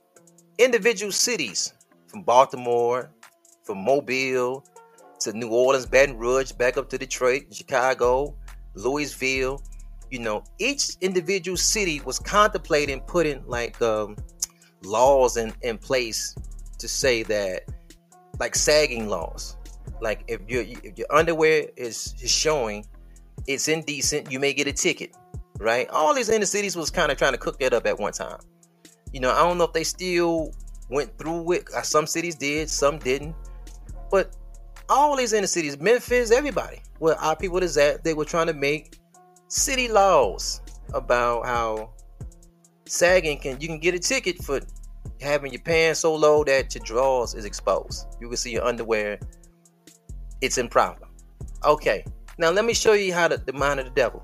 individual 0.58 1.12
cities 1.12 1.74
from 2.08 2.24
Baltimore, 2.24 3.12
from 3.64 3.78
Mobile 3.84 4.66
to 5.22 5.34
New 5.34 5.50
Orleans, 5.50 5.86
Baton 5.86 6.18
Rouge, 6.18 6.52
back 6.52 6.78
up 6.78 6.90
to 6.90 6.98
Detroit, 6.98 7.44
Chicago, 7.52 8.36
Louisville, 8.76 9.62
you 10.10 10.20
know, 10.20 10.44
each 10.60 10.98
individual 11.02 11.58
city 11.58 12.02
was 12.02 12.20
contemplating 12.20 13.00
putting 13.02 13.46
like 13.48 13.82
um, 13.82 14.18
laws 14.84 15.38
in, 15.38 15.54
in 15.62 15.78
place 15.78 16.36
to 16.80 16.88
say 16.88 17.24
that 17.24 17.64
like 18.40 18.56
sagging 18.56 19.08
laws. 19.08 19.56
Like 20.02 20.24
if 20.28 20.42
your 20.48 20.64
if 20.64 20.98
your 20.98 21.08
underwear 21.12 21.68
is, 21.78 22.16
is 22.22 22.32
showing 22.32 22.86
it's 23.48 23.68
indecent 23.68 24.32
you 24.32 24.40
may 24.40 24.54
get 24.54 24.68
a 24.68 24.74
ticket 24.74 25.16
right? 25.60 25.88
All 25.90 26.14
these 26.16 26.30
inner 26.30 26.46
cities 26.46 26.76
was 26.76 26.90
kind 26.90 27.12
of 27.12 27.20
trying 27.20 27.34
to 27.34 27.38
cook 27.38 27.60
that 27.60 27.72
up 27.72 27.86
at 27.86 28.00
one 28.00 28.14
time. 28.14 28.40
You 29.14 29.20
know 29.20 29.32
i 29.32 29.40
don't 29.40 29.58
know 29.58 29.66
if 29.66 29.74
they 29.74 29.84
still 29.84 30.54
went 30.90 31.18
through 31.18 31.52
it 31.52 31.66
uh, 31.76 31.82
some 31.82 32.08
cities 32.08 32.36
did 32.36 32.70
some 32.70 32.98
didn't 32.98 33.36
but 34.10 34.36
all 34.90 35.16
these 35.16 35.34
inner 35.34 35.48
cities 35.48 35.80
memphis 35.80 36.32
everybody 36.32 36.82
where 37.00 37.16
our 37.20 37.36
people 37.36 37.60
is 37.60 37.78
at 37.78 38.04
they 38.04 38.14
were 38.14 38.26
trying 38.26 38.48
to 38.48 38.54
make 38.54 38.98
city 39.48 39.88
laws 39.88 40.62
about 40.94 41.46
how 41.46 41.90
sagging 42.86 43.38
can 43.40 43.60
you 43.62 43.68
can 43.68 43.80
get 43.80 43.96
a 43.96 44.00
ticket 44.00 44.44
for 44.44 44.60
having 45.22 45.52
your 45.52 45.62
pants 45.62 46.02
so 46.02 46.16
low 46.16 46.44
that 46.44 46.74
your 46.74 46.84
drawers 46.84 47.34
is 47.34 47.46
exposed. 47.46 48.08
You 48.20 48.28
can 48.28 48.38
see 48.38 48.52
your 48.52 48.66
underwear. 48.66 49.20
It's 50.42 50.58
improper. 50.58 51.08
Okay, 51.64 52.04
now 52.38 52.50
let 52.50 52.66
me 52.66 52.74
show 52.74 52.94
you 52.94 53.14
how 53.14 53.28
to, 53.28 53.38
the 53.38 53.54
mind 53.54 53.80
of 53.80 53.86
the 53.86 53.92
devil. 53.92 54.24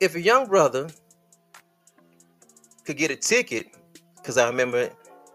If 0.00 0.16
a 0.16 0.20
young 0.20 0.48
brother 0.48 0.88
could 2.84 2.96
get 2.96 3.12
a 3.12 3.16
ticket, 3.16 3.68
because 4.16 4.36
I 4.36 4.48
remember 4.48 4.90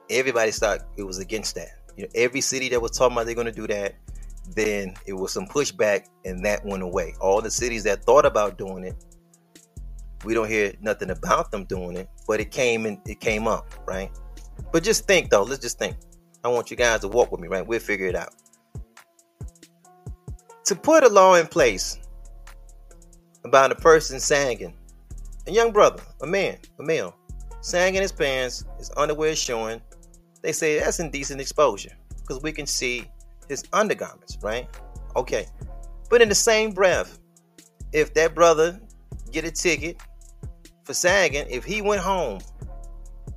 everybody 0.10 0.52
thought 0.52 0.82
it 0.98 1.04
was 1.04 1.20
against 1.20 1.56
that. 1.56 1.77
You 1.98 2.04
know, 2.04 2.10
every 2.16 2.42
city 2.42 2.70
that 2.70 2.82
was 2.82 2.92
talking 2.92 3.18
about 3.18 3.26
they're 3.26 3.36
going 3.36 3.48
to 3.48 3.52
do 3.52 3.68
that, 3.68 3.96
then 4.56 4.94
it 5.06 5.14
was 5.14 5.34
some 5.34 5.46
pushback, 5.46 6.06
and 6.24 6.46
that 6.46 6.66
went 6.66 6.84
away. 6.84 7.16
All 7.20 7.42
the 7.42 7.52
cities 7.52 7.84
that 7.84 8.06
thought 8.06 8.26
about 8.26 8.58
doing 8.58 8.86
it 8.86 8.96
we 10.24 10.34
don't 10.34 10.50
hear 10.50 10.74
nothing 10.82 11.10
about 11.10 11.52
them 11.52 11.66
doing 11.66 11.96
it, 11.98 12.10
but 12.28 12.40
it 12.40 12.52
came 12.52 12.86
and 12.86 13.00
it 13.06 13.20
came 13.20 13.48
up, 13.48 13.74
right? 13.86 14.12
But 14.72 14.84
just 14.84 15.06
think 15.06 15.30
though, 15.30 15.44
let's 15.44 15.62
just 15.62 15.78
think. 15.78 15.96
I 16.44 16.50
want 16.50 16.72
you 16.72 16.78
guys 16.78 17.02
to 17.02 17.08
walk 17.08 17.32
with 17.32 17.42
me, 17.42 17.48
right? 17.48 17.66
We'll 17.66 17.80
figure 17.80 18.08
it 18.08 18.16
out. 18.16 18.34
To 20.66 20.76
put 20.76 21.04
a 21.04 21.10
law 21.10 21.36
in 21.36 21.48
place 21.48 22.00
about 23.46 23.72
a 23.72 23.76
person 23.76 24.20
sagging, 24.20 24.76
a 25.46 25.52
young 25.52 25.72
brother, 25.72 26.02
a 26.22 26.28
man, 26.28 26.58
a 26.80 26.84
male, 26.84 27.16
sagging 27.62 28.02
his 28.02 28.12
pants, 28.12 28.66
his 28.78 28.92
underwear 28.98 29.36
showing, 29.36 29.82
they 30.42 30.52
say 30.52 30.80
that's 30.80 31.00
indecent 31.00 31.42
exposure 31.42 31.92
because 32.22 32.42
we 32.42 32.52
can 32.52 32.66
see 32.66 33.06
his 33.48 33.64
undergarments, 33.74 34.38
right? 34.42 34.68
Okay. 35.16 35.48
But 36.10 36.22
in 36.22 36.30
the 36.30 36.36
same 36.36 36.72
breath, 36.72 37.20
if 37.94 38.14
that 38.14 38.36
brother 38.36 38.80
get 39.32 39.46
a 39.46 39.52
ticket 39.52 39.98
for 40.84 40.94
sagging 40.94 41.46
if 41.50 41.64
he 41.64 41.82
went 41.82 42.02
home, 42.02 42.40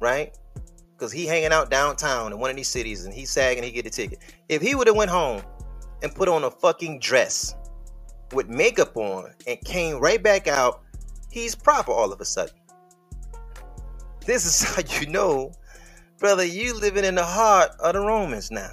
right? 0.00 0.36
Because 0.92 1.12
he 1.12 1.26
hanging 1.26 1.52
out 1.52 1.70
downtown 1.70 2.32
in 2.32 2.38
one 2.38 2.50
of 2.50 2.56
these 2.56 2.68
cities 2.68 3.04
and 3.04 3.14
he 3.14 3.24
sagging, 3.24 3.62
he 3.62 3.70
get 3.70 3.86
a 3.86 3.90
ticket. 3.90 4.20
If 4.48 4.62
he 4.62 4.74
would 4.74 4.86
have 4.86 4.96
went 4.96 5.10
home 5.10 5.42
and 6.02 6.14
put 6.14 6.28
on 6.28 6.44
a 6.44 6.50
fucking 6.50 7.00
dress 7.00 7.54
with 8.32 8.48
makeup 8.48 8.96
on 8.96 9.32
and 9.46 9.60
came 9.64 9.98
right 9.98 10.22
back 10.22 10.46
out, 10.46 10.82
he's 11.30 11.54
proper 11.54 11.92
all 11.92 12.12
of 12.12 12.20
a 12.20 12.24
sudden. 12.24 12.54
This 14.26 14.44
is 14.44 14.62
how 14.74 14.82
you 15.00 15.06
know, 15.08 15.52
brother, 16.20 16.44
you 16.44 16.78
living 16.78 17.04
in 17.04 17.16
the 17.16 17.24
heart 17.24 17.72
of 17.80 17.94
the 17.94 18.00
Romans 18.00 18.50
now. 18.50 18.70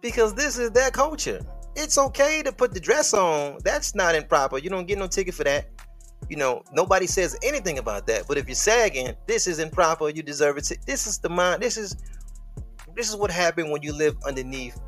Because 0.00 0.34
this 0.34 0.58
is 0.58 0.70
their 0.70 0.90
culture. 0.90 1.40
It's 1.76 1.98
okay 1.98 2.42
to 2.42 2.52
put 2.52 2.72
the 2.74 2.80
dress 2.80 3.14
on. 3.14 3.58
That's 3.62 3.94
not 3.94 4.14
improper. 4.14 4.58
You 4.58 4.70
don't 4.70 4.86
get 4.86 4.98
no 4.98 5.06
ticket 5.06 5.34
for 5.34 5.44
that 5.44 5.68
you 6.28 6.36
know, 6.36 6.62
nobody 6.72 7.06
says 7.06 7.36
anything 7.42 7.78
about 7.78 8.06
that. 8.08 8.26
But 8.26 8.38
if 8.38 8.46
you're 8.46 8.54
sagging, 8.54 9.14
this 9.26 9.46
is 9.46 9.58
improper. 9.58 10.08
You 10.08 10.22
deserve 10.22 10.58
it. 10.58 10.72
This 10.86 11.06
is 11.06 11.18
the 11.18 11.28
mind. 11.28 11.62
This 11.62 11.76
is 11.76 11.96
this 12.94 13.08
is 13.08 13.16
what 13.16 13.30
happened 13.30 13.70
when 13.70 13.82
you 13.82 13.92
live 13.92 14.16
underneath 14.26 14.80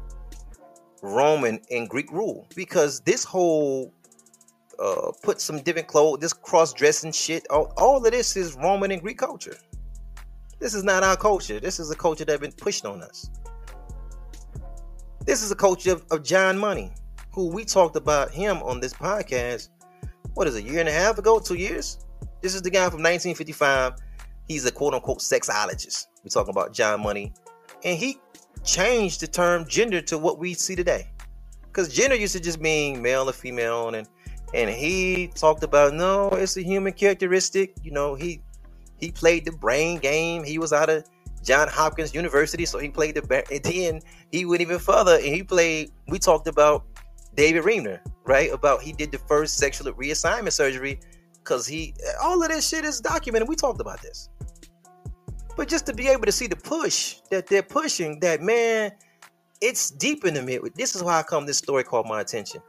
Roman 1.03 1.61
and 1.71 1.89
Greek 1.89 2.11
rule. 2.11 2.47
Because 2.57 3.01
this 3.01 3.25
whole 3.25 3.93
uh, 4.79 5.13
put 5.23 5.41
some 5.41 5.61
different 5.61 5.89
clothes, 5.89 6.21
this 6.21 6.33
cross 6.33 6.73
dressing 6.73 7.13
shit. 7.13 7.47
All, 7.51 7.73
all 7.77 8.05
of 8.05 8.11
this 8.11 8.37
is 8.37 8.55
Roman 8.57 8.91
and 8.91 9.03
Greek 9.03 9.19
culture. 9.19 9.57
This 10.59 10.75
is 10.75 10.83
not 10.83 11.05
our 11.05 11.17
culture. 11.17 11.61
This 11.61 11.79
is 11.79 11.91
a 11.91 11.97
culture 11.97 12.25
that 12.25 12.33
has 12.33 12.41
been 12.41 12.53
pushed 12.53 12.85
on 12.85 13.03
us. 13.03 13.31
This 15.25 15.43
is 15.43 15.53
a 15.53 15.55
culture 15.55 15.93
of, 15.93 16.05
of 16.11 16.25
John 16.25 16.59
Money, 16.59 16.93
who 17.33 17.49
we 17.49 17.65
talked 17.65 17.97
about 17.97 18.31
him 18.31 18.63
on 18.63 18.81
this 18.81 18.93
podcast. 18.93 19.69
What 20.35 20.49
is 20.49 20.57
it, 20.57 20.65
a 20.65 20.69
year 20.69 20.81
and 20.81 20.89
a 20.89 20.93
half 20.93 21.19
ago? 21.19 21.39
Two 21.39 21.55
years? 21.55 21.99
This 22.41 22.55
is 22.55 22.63
the 22.63 22.71
guy 22.71 22.89
from 22.91 23.03
1955. 23.03 23.95
He's 24.49 24.65
a 24.65 24.73
quote 24.73 24.95
unquote 24.95 25.19
sexologist. 25.19 26.07
We're 26.25 26.31
talking 26.31 26.51
about 26.51 26.73
John 26.73 27.03
Money. 27.03 27.33
And 27.85 27.97
he 27.97 28.19
changed 28.65 29.21
the 29.21 29.27
term 29.29 29.67
gender 29.69 30.01
to 30.03 30.19
what 30.19 30.39
we 30.39 30.55
see 30.55 30.75
today. 30.75 31.09
Because 31.63 31.95
gender 31.95 32.17
used 32.17 32.33
to 32.33 32.41
just 32.41 32.61
mean 32.61 33.01
male 33.01 33.29
or 33.29 33.33
female, 33.33 33.95
and 33.95 34.09
and 34.55 34.71
he 34.71 35.29
talked 35.35 35.63
about 35.63 35.95
no, 35.95 36.31
it's 36.31 36.57
a 36.57 36.63
human 36.63 36.93
characteristic. 36.93 37.75
You 37.83 37.93
know, 37.93 38.15
he 38.15 38.41
he 38.99 39.11
played 39.11 39.45
the 39.45 39.53
brain 39.53 39.99
game. 39.99 40.45
He 40.45 40.59
was 40.59 40.73
out 40.73 40.91
of 40.91 41.05
John 41.43 41.69
Hopkins 41.69 42.15
University, 42.15 42.67
so 42.67 42.79
he 42.79 42.89
played 42.89 43.15
the 43.15 43.45
and 43.51 43.63
then 43.63 44.01
he 44.33 44.45
went 44.45 44.61
even 44.61 44.79
further 44.79 45.17
and 45.17 45.25
he 45.25 45.43
played. 45.43 45.91
We 46.09 46.19
talked 46.19 46.49
about 46.49 46.85
David 47.35 47.65
Reimer, 47.65 48.01
right? 48.25 48.53
About 48.53 48.83
he 48.83 48.93
did 48.93 49.13
the 49.13 49.19
first 49.19 49.57
sexual 49.57 49.93
reassignment 49.93 50.53
surgery 50.53 51.01
because 51.35 51.67
he 51.67 51.95
all 52.21 52.43
of 52.43 52.49
this 52.49 52.69
shit 52.69 52.85
is 52.85 53.01
documented. 53.01 53.49
We 53.49 53.57
talked 53.57 53.81
about 53.81 54.03
this. 54.03 54.29
But 55.57 55.69
just 55.69 55.87
to 55.87 55.95
be 55.95 56.09
able 56.09 56.25
to 56.27 56.33
see 56.33 56.47
the 56.47 56.57
push 56.57 57.17
that 57.31 57.49
they're 57.49 57.63
pushing, 57.63 58.21
that 58.21 58.43
man, 58.43 58.93
it's 59.61 59.91
deep 59.91 60.25
in 60.25 60.35
the 60.35 60.43
mid. 60.43 60.63
This 60.77 60.95
is 60.95 61.03
why 61.03 61.19
I 61.19 61.23
come 61.23 61.47
this 61.47 61.59
story 61.59 61.83
caught 61.83 62.07
my 62.07 62.21
attention. 62.21 62.61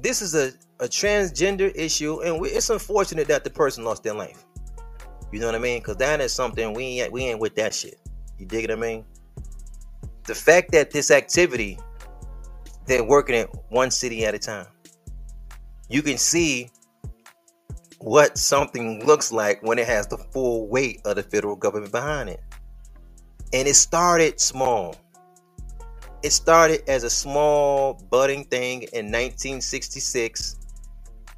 This 0.00 0.20
is 0.20 0.34
a, 0.34 0.52
a 0.84 0.88
transgender 0.88 1.72
issue, 1.74 2.22
and 2.22 2.38
we, 2.38 2.50
it's 2.50 2.68
unfortunate 2.68 3.26
that 3.28 3.42
the 3.42 3.48
person 3.48 3.84
lost 3.84 4.02
their 4.02 4.14
life. 4.14 4.44
You 5.32 5.40
know 5.40 5.46
what 5.46 5.54
I 5.54 5.58
mean? 5.58 5.80
Because 5.80 5.96
that 5.96 6.20
is 6.20 6.32
something 6.32 6.74
we 6.74 7.00
ain't 7.00 7.10
we 7.10 7.24
ain't 7.24 7.40
with 7.40 7.54
that 7.56 7.74
shit. 7.74 7.98
You 8.38 8.44
dig 8.44 8.68
what 8.68 8.78
I 8.78 8.80
mean? 8.80 9.04
The 10.24 10.34
fact 10.34 10.72
that 10.72 10.90
this 10.90 11.10
activity, 11.10 11.78
they're 12.86 13.02
working 13.02 13.34
in 13.34 13.46
one 13.70 13.90
city 13.90 14.26
at 14.26 14.34
a 14.34 14.38
time. 14.38 14.66
You 15.88 16.02
can 16.02 16.18
see 16.18 16.70
what 17.98 18.36
something 18.36 19.04
looks 19.06 19.32
like 19.32 19.62
when 19.62 19.78
it 19.78 19.86
has 19.86 20.06
the 20.06 20.18
full 20.18 20.68
weight 20.68 21.00
of 21.06 21.16
the 21.16 21.22
federal 21.22 21.56
government 21.56 21.92
behind 21.92 22.28
it. 22.28 22.40
And 23.54 23.66
it 23.66 23.74
started 23.74 24.38
small. 24.38 24.96
It 26.22 26.32
started 26.32 26.82
as 26.88 27.04
a 27.04 27.10
small 27.10 27.94
budding 28.10 28.44
thing 28.44 28.82
in 28.92 29.06
1966 29.06 30.56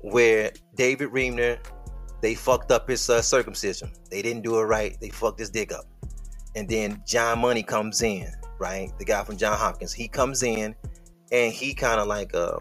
where 0.00 0.52
David 0.74 1.10
Reimer 1.10 1.58
they 2.22 2.34
fucked 2.34 2.70
up 2.70 2.88
his 2.88 3.08
uh, 3.08 3.20
circumcision. 3.22 3.90
They 4.10 4.22
didn't 4.22 4.42
do 4.42 4.58
it 4.58 4.64
right. 4.64 4.96
They 5.00 5.10
fucked 5.10 5.38
his 5.38 5.50
dick 5.50 5.72
up. 5.72 5.84
And 6.54 6.68
then 6.68 7.02
John 7.06 7.40
Money 7.40 7.62
comes 7.62 8.02
in, 8.02 8.32
right? 8.58 8.90
The 8.98 9.04
guy 9.04 9.22
from 9.24 9.36
John 9.36 9.58
Hopkins. 9.58 9.92
He 9.92 10.08
comes 10.08 10.42
in 10.42 10.74
and 11.30 11.52
he 11.52 11.74
kind 11.74 12.00
of 12.00 12.06
like 12.06 12.34
uh 12.34 12.58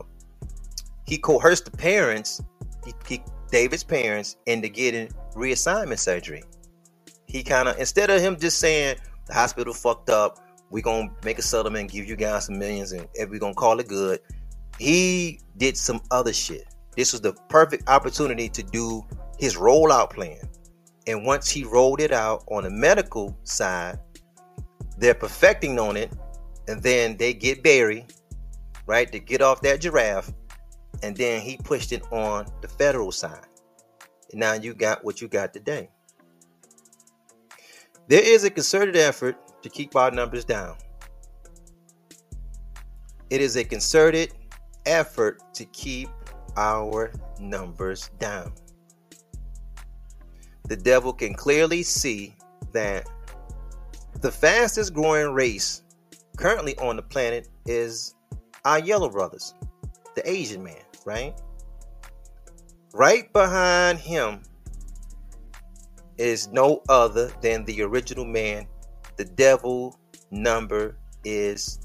he 1.05 1.17
coerced 1.17 1.65
the 1.65 1.71
parents. 1.71 2.41
He, 2.85 2.93
he 3.07 3.23
David's 3.51 3.83
parents 3.83 4.35
into 4.45 4.67
getting 4.67 5.07
reassignment 5.33 5.99
surgery. 5.99 6.43
He 7.25 7.41
kind 7.43 7.69
of 7.69 7.79
instead 7.79 8.09
of 8.09 8.21
him 8.21 8.37
just 8.37 8.59
saying 8.59 8.97
the 9.27 9.33
hospital 9.33 9.73
fucked 9.73 10.09
up, 10.09 10.39
we're 10.69 10.83
gonna 10.83 11.09
make 11.23 11.39
a 11.39 11.41
settlement, 11.41 11.91
give 11.91 12.05
you 12.05 12.15
guys 12.15 12.47
some 12.47 12.59
millions, 12.59 12.91
and 12.91 13.07
we're 13.17 13.39
gonna 13.39 13.53
call 13.53 13.79
it 13.79 13.87
good. 13.87 14.19
He 14.77 15.39
did 15.57 15.77
some 15.77 16.01
other 16.11 16.33
shit. 16.33 16.65
This 16.95 17.11
was 17.11 17.21
the 17.21 17.33
perfect 17.49 17.89
opportunity 17.89 18.49
to 18.49 18.63
do 18.63 19.05
his 19.37 19.55
rollout 19.55 20.11
plan. 20.11 20.39
And 21.07 21.25
once 21.25 21.49
he 21.49 21.63
rolled 21.63 22.01
it 22.01 22.11
out 22.11 22.43
on 22.47 22.63
the 22.63 22.69
medical 22.69 23.37
side, 23.43 23.99
they're 24.97 25.13
perfecting 25.13 25.77
on 25.77 25.97
it, 25.97 26.11
and 26.67 26.81
then 26.81 27.17
they 27.17 27.33
get 27.33 27.61
Barry, 27.61 28.05
right, 28.87 29.11
to 29.11 29.19
get 29.19 29.41
off 29.41 29.61
that 29.61 29.81
giraffe 29.81 30.31
and 31.03 31.15
then 31.15 31.41
he 31.41 31.57
pushed 31.57 31.91
it 31.91 32.03
on 32.11 32.45
the 32.61 32.67
federal 32.67 33.11
side. 33.11 33.45
And 34.31 34.39
now 34.39 34.53
you 34.53 34.73
got 34.73 35.03
what 35.03 35.21
you 35.21 35.27
got 35.27 35.53
today. 35.53 35.89
There 38.07 38.23
is 38.23 38.43
a 38.43 38.49
concerted 38.49 38.95
effort 38.95 39.35
to 39.63 39.69
keep 39.69 39.95
our 39.95 40.11
numbers 40.11 40.45
down. 40.45 40.75
It 43.29 43.41
is 43.41 43.55
a 43.55 43.63
concerted 43.63 44.33
effort 44.85 45.41
to 45.55 45.65
keep 45.65 46.09
our 46.57 47.11
numbers 47.39 48.09
down. 48.19 48.53
The 50.67 50.75
devil 50.75 51.13
can 51.13 51.33
clearly 51.33 51.83
see 51.83 52.35
that 52.71 53.07
the 54.21 54.31
fastest 54.31 54.93
growing 54.93 55.33
race 55.33 55.83
currently 56.37 56.77
on 56.77 56.95
the 56.95 57.03
planet 57.03 57.49
is 57.65 58.15
our 58.63 58.79
yellow 58.79 59.09
brothers, 59.09 59.53
the 60.15 60.27
Asian 60.29 60.63
man 60.63 60.85
right? 61.05 61.39
Right 62.93 63.31
behind 63.31 63.99
him 63.99 64.41
is 66.17 66.47
no 66.49 66.81
other 66.89 67.31
than 67.41 67.63
the 67.65 67.81
original 67.83 68.25
man. 68.25 68.67
The 69.17 69.25
devil 69.25 69.97
number 70.31 70.97
is 71.23 71.79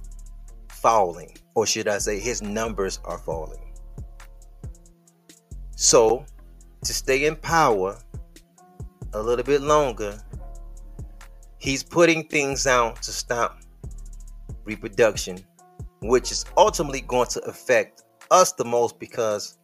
falling, 0.69 1.37
or 1.55 1.67
should 1.67 1.89
I 1.89 1.99
say, 1.99 2.19
his 2.19 2.43
numbers 2.43 3.01
are 3.05 3.19
falling. 3.19 3.70
So, 5.83 6.27
to 6.85 6.93
stay 6.93 7.25
in 7.25 7.37
power 7.37 7.99
a 9.15 9.23
little 9.23 9.47
bit 9.47 9.63
longer, 9.63 10.21
he's 11.57 11.83
putting 11.83 12.29
things 12.29 12.67
out 12.67 13.01
to 13.01 13.13
stop 13.13 13.63
reproduction, 14.65 15.39
which 16.03 16.33
is 16.33 16.45
ultimately 16.59 17.01
going 17.01 17.29
to 17.29 17.41
affect 17.45 18.03
us 18.31 18.53
the 18.53 18.65
most 18.67 18.99
because, 18.99 19.57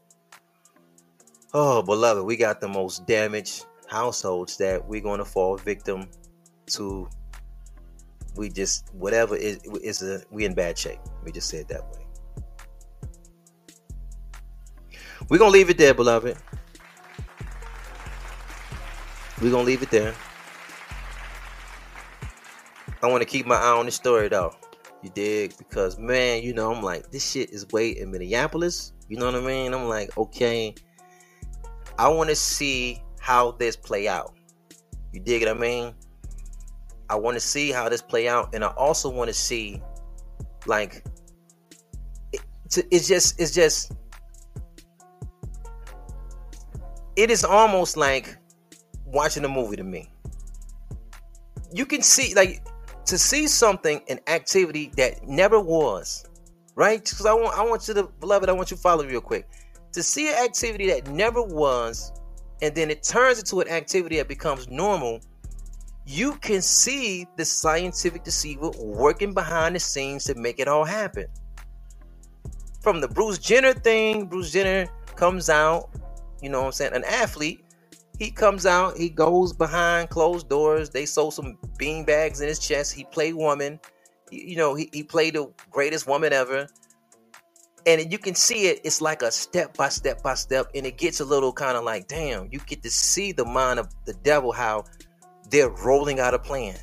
oh, 1.53 1.83
beloved, 1.83 2.25
we 2.25 2.39
got 2.39 2.63
the 2.63 2.69
most 2.69 3.07
damaged 3.07 3.67
households 3.87 4.57
that 4.57 4.89
we're 4.89 5.03
going 5.03 5.19
to 5.19 5.25
fall 5.27 5.59
victim 5.59 6.09
to. 6.69 7.11
We 8.37 8.49
just, 8.49 8.89
whatever 8.95 9.37
is, 9.37 9.59
is 9.83 10.03
a, 10.03 10.23
we 10.31 10.47
in 10.47 10.55
bad 10.55 10.79
shape. 10.79 11.01
We 11.27 11.31
just 11.31 11.51
say 11.51 11.59
it 11.59 11.69
that 11.69 11.85
way. 11.93 12.06
We're 15.29 15.39
going 15.39 15.51
to 15.51 15.59
leave 15.59 15.71
it 15.71 15.79
there, 15.79 15.93
beloved. 15.93 16.37
We're 19.43 19.51
going 19.51 19.65
to 19.65 19.67
leave 19.67 19.83
it 19.83 19.91
there. 19.91 20.15
I 23.03 23.09
want 23.09 23.23
to 23.23 23.29
keep 23.29 23.45
my 23.45 23.57
eye 23.57 23.77
on 23.77 23.87
the 23.87 23.93
story, 23.93 24.29
though. 24.29 24.55
You 25.03 25.11
dig? 25.11 25.57
Because 25.59 25.99
man, 25.99 26.43
you 26.43 26.55
know, 26.55 26.73
I'm 26.73 26.83
like, 26.83 27.11
this 27.11 27.29
shit 27.29 27.51
is 27.51 27.69
way 27.69 27.91
in 27.91 28.11
Minneapolis. 28.11 28.93
You 29.09 29.19
know 29.19 29.27
what 29.27 29.35
I 29.35 29.41
mean? 29.41 29.75
I'm 29.75 29.89
like, 29.89 30.17
okay, 30.17 30.75
I 31.99 32.09
want 32.09 32.31
to 32.31 32.37
see 32.37 33.03
how 33.21 33.53
this 33.53 33.77
play 33.77 34.09
out. 34.09 34.35
You 35.13 35.21
dig 35.21 35.43
what 35.43 35.57
I 35.57 35.59
mean? 35.59 35.95
I 37.09 37.17
want 37.17 37.35
to 37.37 37.41
see 37.41 37.71
how 37.71 37.89
this 37.89 38.03
play 38.03 38.29
out, 38.29 38.55
and 38.55 38.65
I 38.65 38.69
also 38.69 39.09
want 39.09 39.29
to 39.29 39.35
see, 39.35 39.81
like, 40.67 41.05
it, 42.33 42.41
it's 42.91 43.07
just, 43.07 43.41
it's 43.41 43.55
just, 43.55 43.93
it 47.17 47.31
is 47.31 47.45
almost 47.45 47.97
like 47.97 48.37
watching 49.07 49.45
a 49.45 49.49
movie 49.49 49.77
to 49.77 49.85
me. 49.85 50.11
You 51.73 51.87
can 51.87 52.03
see, 52.03 52.35
like, 52.35 52.63
to 53.07 53.19
see 53.19 53.47
something, 53.47 54.01
an 54.09 54.21
activity 54.27 54.93
that 54.97 55.27
never 55.27 55.59
was, 55.61 56.27
right? 56.75 57.03
Because 57.03 57.25
I 57.27 57.33
want, 57.33 57.59
I 57.59 57.65
want 57.65 57.89
you 57.89 57.95
to, 57.95 58.05
beloved, 58.21 58.49
I 58.49 58.53
want 58.53 58.71
you 58.71 58.77
to 58.77 58.83
follow 58.83 59.05
real 59.05 59.21
quick. 59.21 59.49
To 59.93 60.03
see 60.03 60.29
an 60.29 60.45
activity 60.45 60.89
that 60.89 61.09
never 61.09 61.43
was, 61.43 62.13
and 62.63 62.75
then 62.75 62.91
it 62.91 63.03
turns 63.03 63.39
into 63.39 63.61
an 63.61 63.69
activity 63.69 64.17
that 64.17 64.29
becomes 64.29 64.69
normal, 64.69 65.21
you 66.07 66.35
can 66.37 66.63
see 66.63 67.27
the 67.37 67.45
scientific 67.45 68.25
deceiver 68.25 68.71
working 68.79 69.35
behind 69.35 69.75
the 69.75 69.81
scenes 69.81 70.25
to 70.25 70.35
make 70.35 70.61
it 70.61 70.69
all 70.69 70.85
happen. 70.85 71.27
From 72.81 73.01
the 73.01 73.09
Bruce 73.09 73.39
Jenner 73.39 73.73
thing, 73.73 74.27
Bruce 74.27 74.53
Jenner 74.53 74.89
comes 75.17 75.51
out, 75.51 75.91
you 76.43 76.51
know 76.51 76.61
what 76.61 76.67
I'm 76.67 76.73
saying, 76.73 76.95
an 76.95 77.05
athlete 77.05 77.67
he 78.19 78.31
comes 78.31 78.65
out, 78.65 78.97
he 78.97 79.11
goes 79.11 79.53
behind 79.53 80.09
closed 80.09 80.49
doors. 80.49 80.91
They 80.91 81.05
sold 81.05 81.35
some 81.35 81.59
bean 81.77 82.05
bags 82.05 82.41
in 82.41 82.49
his 82.49 82.59
chest. 82.59 82.95
He 82.95 83.05
played 83.05 83.35
woman. 83.35 83.79
You 84.31 84.57
know, 84.57 84.75
he, 84.75 84.89
he 84.93 85.03
played 85.03 85.35
the 85.35 85.53
greatest 85.71 86.07
woman 86.07 86.33
ever. 86.33 86.67
And 87.87 88.11
you 88.11 88.19
can 88.19 88.35
see 88.35 88.67
it, 88.67 88.81
it's 88.85 89.01
like 89.01 89.23
a 89.23 89.31
step 89.31 89.77
by 89.77 89.91
step 89.91 90.23
by 90.23 90.35
step. 90.35 90.69
And 90.75 90.87
it 90.87 90.97
gets 90.97 91.21
a 91.21 91.25
little 91.25 91.53
kind 91.53 91.77
of 91.77 91.85
like, 91.85 92.09
damn, 92.09 92.49
you 92.51 92.59
get 92.61 92.83
to 92.83 92.91
see 92.91 93.33
the 93.33 93.45
mind 93.45 93.79
of 93.79 93.89
the 94.07 94.15
devil, 94.15 94.51
how 94.51 94.85
they're 95.51 95.69
rolling 95.69 96.19
out 96.19 96.35
a 96.35 96.39
plan. 96.39 96.77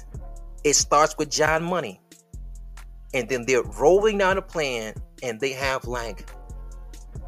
It 0.64 0.76
starts 0.76 1.18
with 1.18 1.30
John 1.30 1.64
Money. 1.64 2.00
And 3.14 3.28
then 3.28 3.46
they're 3.46 3.64
rolling 3.64 4.22
out 4.22 4.38
a 4.38 4.42
plan, 4.42 4.96
and 5.22 5.40
they 5.40 5.52
have 5.52 5.86
like 5.86 6.32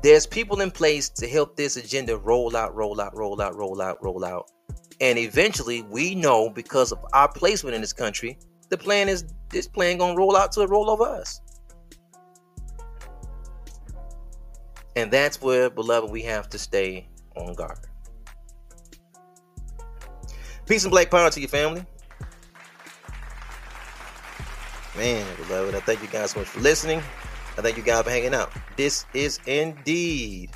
there's 0.06 0.28
people 0.28 0.62
in 0.62 0.70
place 0.70 1.10
to 1.10 1.28
help 1.28 1.56
this 1.56 1.78
agenda 1.78 2.16
roll 2.16 2.56
out, 2.56 2.76
roll 2.76 3.02
out, 3.02 3.18
roll 3.18 3.42
out, 3.42 3.56
roll 3.56 3.82
out, 3.82 3.98
roll 4.04 4.24
out. 4.24 4.52
And 5.02 5.18
eventually 5.18 5.82
we 5.82 6.14
know 6.14 6.48
because 6.48 6.92
of 6.92 7.04
our 7.14 7.28
placement 7.28 7.74
in 7.74 7.82
this 7.82 7.92
country, 7.92 8.38
the 8.70 8.78
plan 8.78 9.10
is 9.10 9.26
this 9.50 9.68
plan 9.68 9.98
gonna 9.98 10.16
roll 10.16 10.38
out 10.38 10.52
to 10.52 10.62
it 10.62 10.70
roll 10.70 10.92
over 10.92 11.06
us. 11.06 11.42
And 14.96 15.10
that's 15.10 15.42
where, 15.42 15.72
beloved, 15.72 16.12
we 16.12 16.22
have 16.22 16.50
to 16.50 16.60
stay 16.60 17.10
on 17.36 17.56
guard. 17.56 17.80
Peace 20.68 20.84
and 20.84 20.92
black 20.92 21.10
power 21.10 21.32
to 21.32 21.40
your 21.40 21.50
family. 21.50 21.84
Man, 24.96 25.26
beloved, 25.48 25.74
I 25.74 25.80
thank 25.80 26.04
you 26.04 26.10
guys 26.10 26.30
so 26.30 26.42
much 26.42 26.50
for 26.50 26.60
listening. 26.60 27.02
I 27.58 27.62
thank 27.62 27.78
you 27.78 27.84
guys 27.84 28.04
for 28.04 28.10
hanging 28.10 28.34
out. 28.34 28.52
This 28.76 29.06
is 29.14 29.40
indeed 29.46 30.50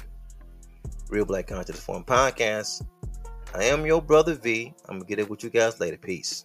Real 1.09 1.23
Black 1.23 1.47
Consciousness 1.47 1.79
Forum 1.79 2.03
Podcast. 2.03 2.85
I 3.55 3.63
am 3.63 3.85
your 3.85 4.01
brother 4.01 4.33
V. 4.33 4.73
I'm 4.89 4.97
gonna 4.97 5.07
get 5.07 5.19
it 5.19 5.29
with 5.29 5.41
you 5.41 5.49
guys 5.49 5.79
later. 5.79 5.95
Peace. 5.95 6.43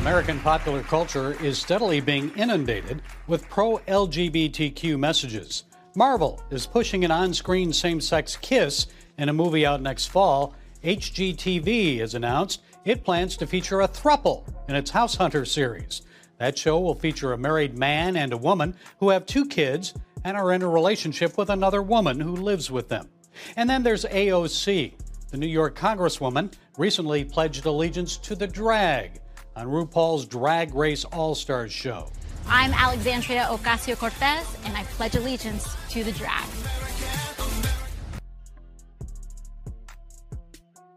American 0.00 0.40
popular 0.40 0.82
culture 0.82 1.40
is 1.44 1.58
steadily 1.58 2.00
being 2.00 2.30
inundated 2.36 3.02
with 3.28 3.48
pro 3.48 3.78
LGBTQ 3.86 4.98
messages. 4.98 5.64
Marvel 5.94 6.42
is 6.50 6.66
pushing 6.66 7.04
an 7.04 7.12
on 7.12 7.32
screen 7.32 7.72
same 7.72 8.00
sex 8.00 8.34
kiss 8.34 8.88
in 9.18 9.28
a 9.28 9.32
movie 9.32 9.64
out 9.64 9.80
next 9.80 10.06
fall. 10.06 10.54
HGTV 10.82 12.00
has 12.00 12.14
announced 12.14 12.62
it 12.84 13.04
plans 13.04 13.36
to 13.36 13.46
feature 13.46 13.80
a 13.80 13.88
thruple 13.88 14.44
in 14.68 14.74
its 14.74 14.90
House 14.90 15.14
Hunter 15.14 15.44
series. 15.44 16.02
That 16.38 16.56
show 16.56 16.80
will 16.80 16.94
feature 16.94 17.32
a 17.32 17.38
married 17.38 17.76
man 17.76 18.16
and 18.16 18.32
a 18.32 18.38
woman 18.38 18.74
who 18.98 19.10
have 19.10 19.26
two 19.26 19.46
kids 19.46 19.94
and 20.24 20.36
are 20.36 20.52
in 20.52 20.62
a 20.62 20.68
relationship 20.68 21.36
with 21.36 21.50
another 21.50 21.82
woman 21.82 22.18
who 22.18 22.36
lives 22.36 22.70
with 22.70 22.88
them. 22.88 23.08
And 23.56 23.68
then 23.68 23.82
there's 23.82 24.04
AOC. 24.04 24.94
The 25.30 25.36
New 25.36 25.46
York 25.46 25.76
Congresswoman 25.76 26.52
recently 26.78 27.24
pledged 27.24 27.66
allegiance 27.66 28.16
to 28.18 28.34
the 28.34 28.46
drag 28.46 29.20
on 29.54 29.66
RuPaul's 29.66 30.26
Drag 30.26 30.74
Race 30.74 31.04
All 31.04 31.34
Stars 31.34 31.72
show. 31.72 32.10
I'm 32.46 32.72
Alexandria 32.72 33.46
Ocasio 33.50 33.96
Cortez, 33.96 34.56
and 34.64 34.76
I 34.76 34.84
pledge 34.84 35.14
allegiance 35.14 35.76
to 35.90 36.02
the 36.02 36.12
drag. 36.12 36.44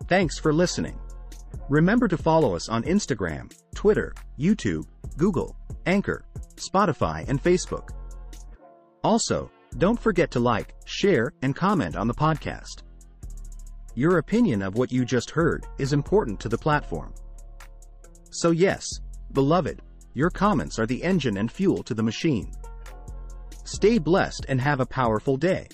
Thanks 0.08 0.40
for 0.40 0.54
listening. 0.54 0.98
Remember 1.70 2.08
to 2.08 2.18
follow 2.18 2.56
us 2.56 2.68
on 2.68 2.84
Instagram, 2.84 3.54
Twitter, 3.74 4.14
YouTube, 4.38 4.86
Google, 5.18 5.56
Anchor, 5.86 6.26
Spotify, 6.56 7.28
and 7.28 7.42
Facebook. 7.42 7.90
Also, 9.04 9.50
don't 9.78 10.00
forget 10.00 10.30
to 10.32 10.40
like, 10.40 10.76
share, 10.86 11.32
and 11.42 11.56
comment 11.56 11.96
on 11.96 12.08
the 12.08 12.14
podcast. 12.14 12.84
Your 13.96 14.18
opinion 14.18 14.62
of 14.62 14.76
what 14.76 14.92
you 14.92 15.06
just 15.06 15.30
heard 15.30 15.66
is 15.78 15.94
important 15.94 16.40
to 16.42 16.50
the 16.50 16.58
platform. 16.58 17.14
So 18.30 18.52
yes, 18.52 18.88
beloved, 19.32 19.82
your 20.14 20.30
comments 20.30 20.80
are 20.80 20.86
the 20.86 21.04
engine 21.04 21.38
and 21.38 21.52
fuel 21.52 21.82
to 21.84 21.94
the 21.94 22.04
machine. 22.04 22.52
Stay 23.64 23.98
blessed 23.98 24.46
and 24.50 24.60
have 24.60 24.80
a 24.80 24.86
powerful 24.86 25.38
day. 25.38 25.68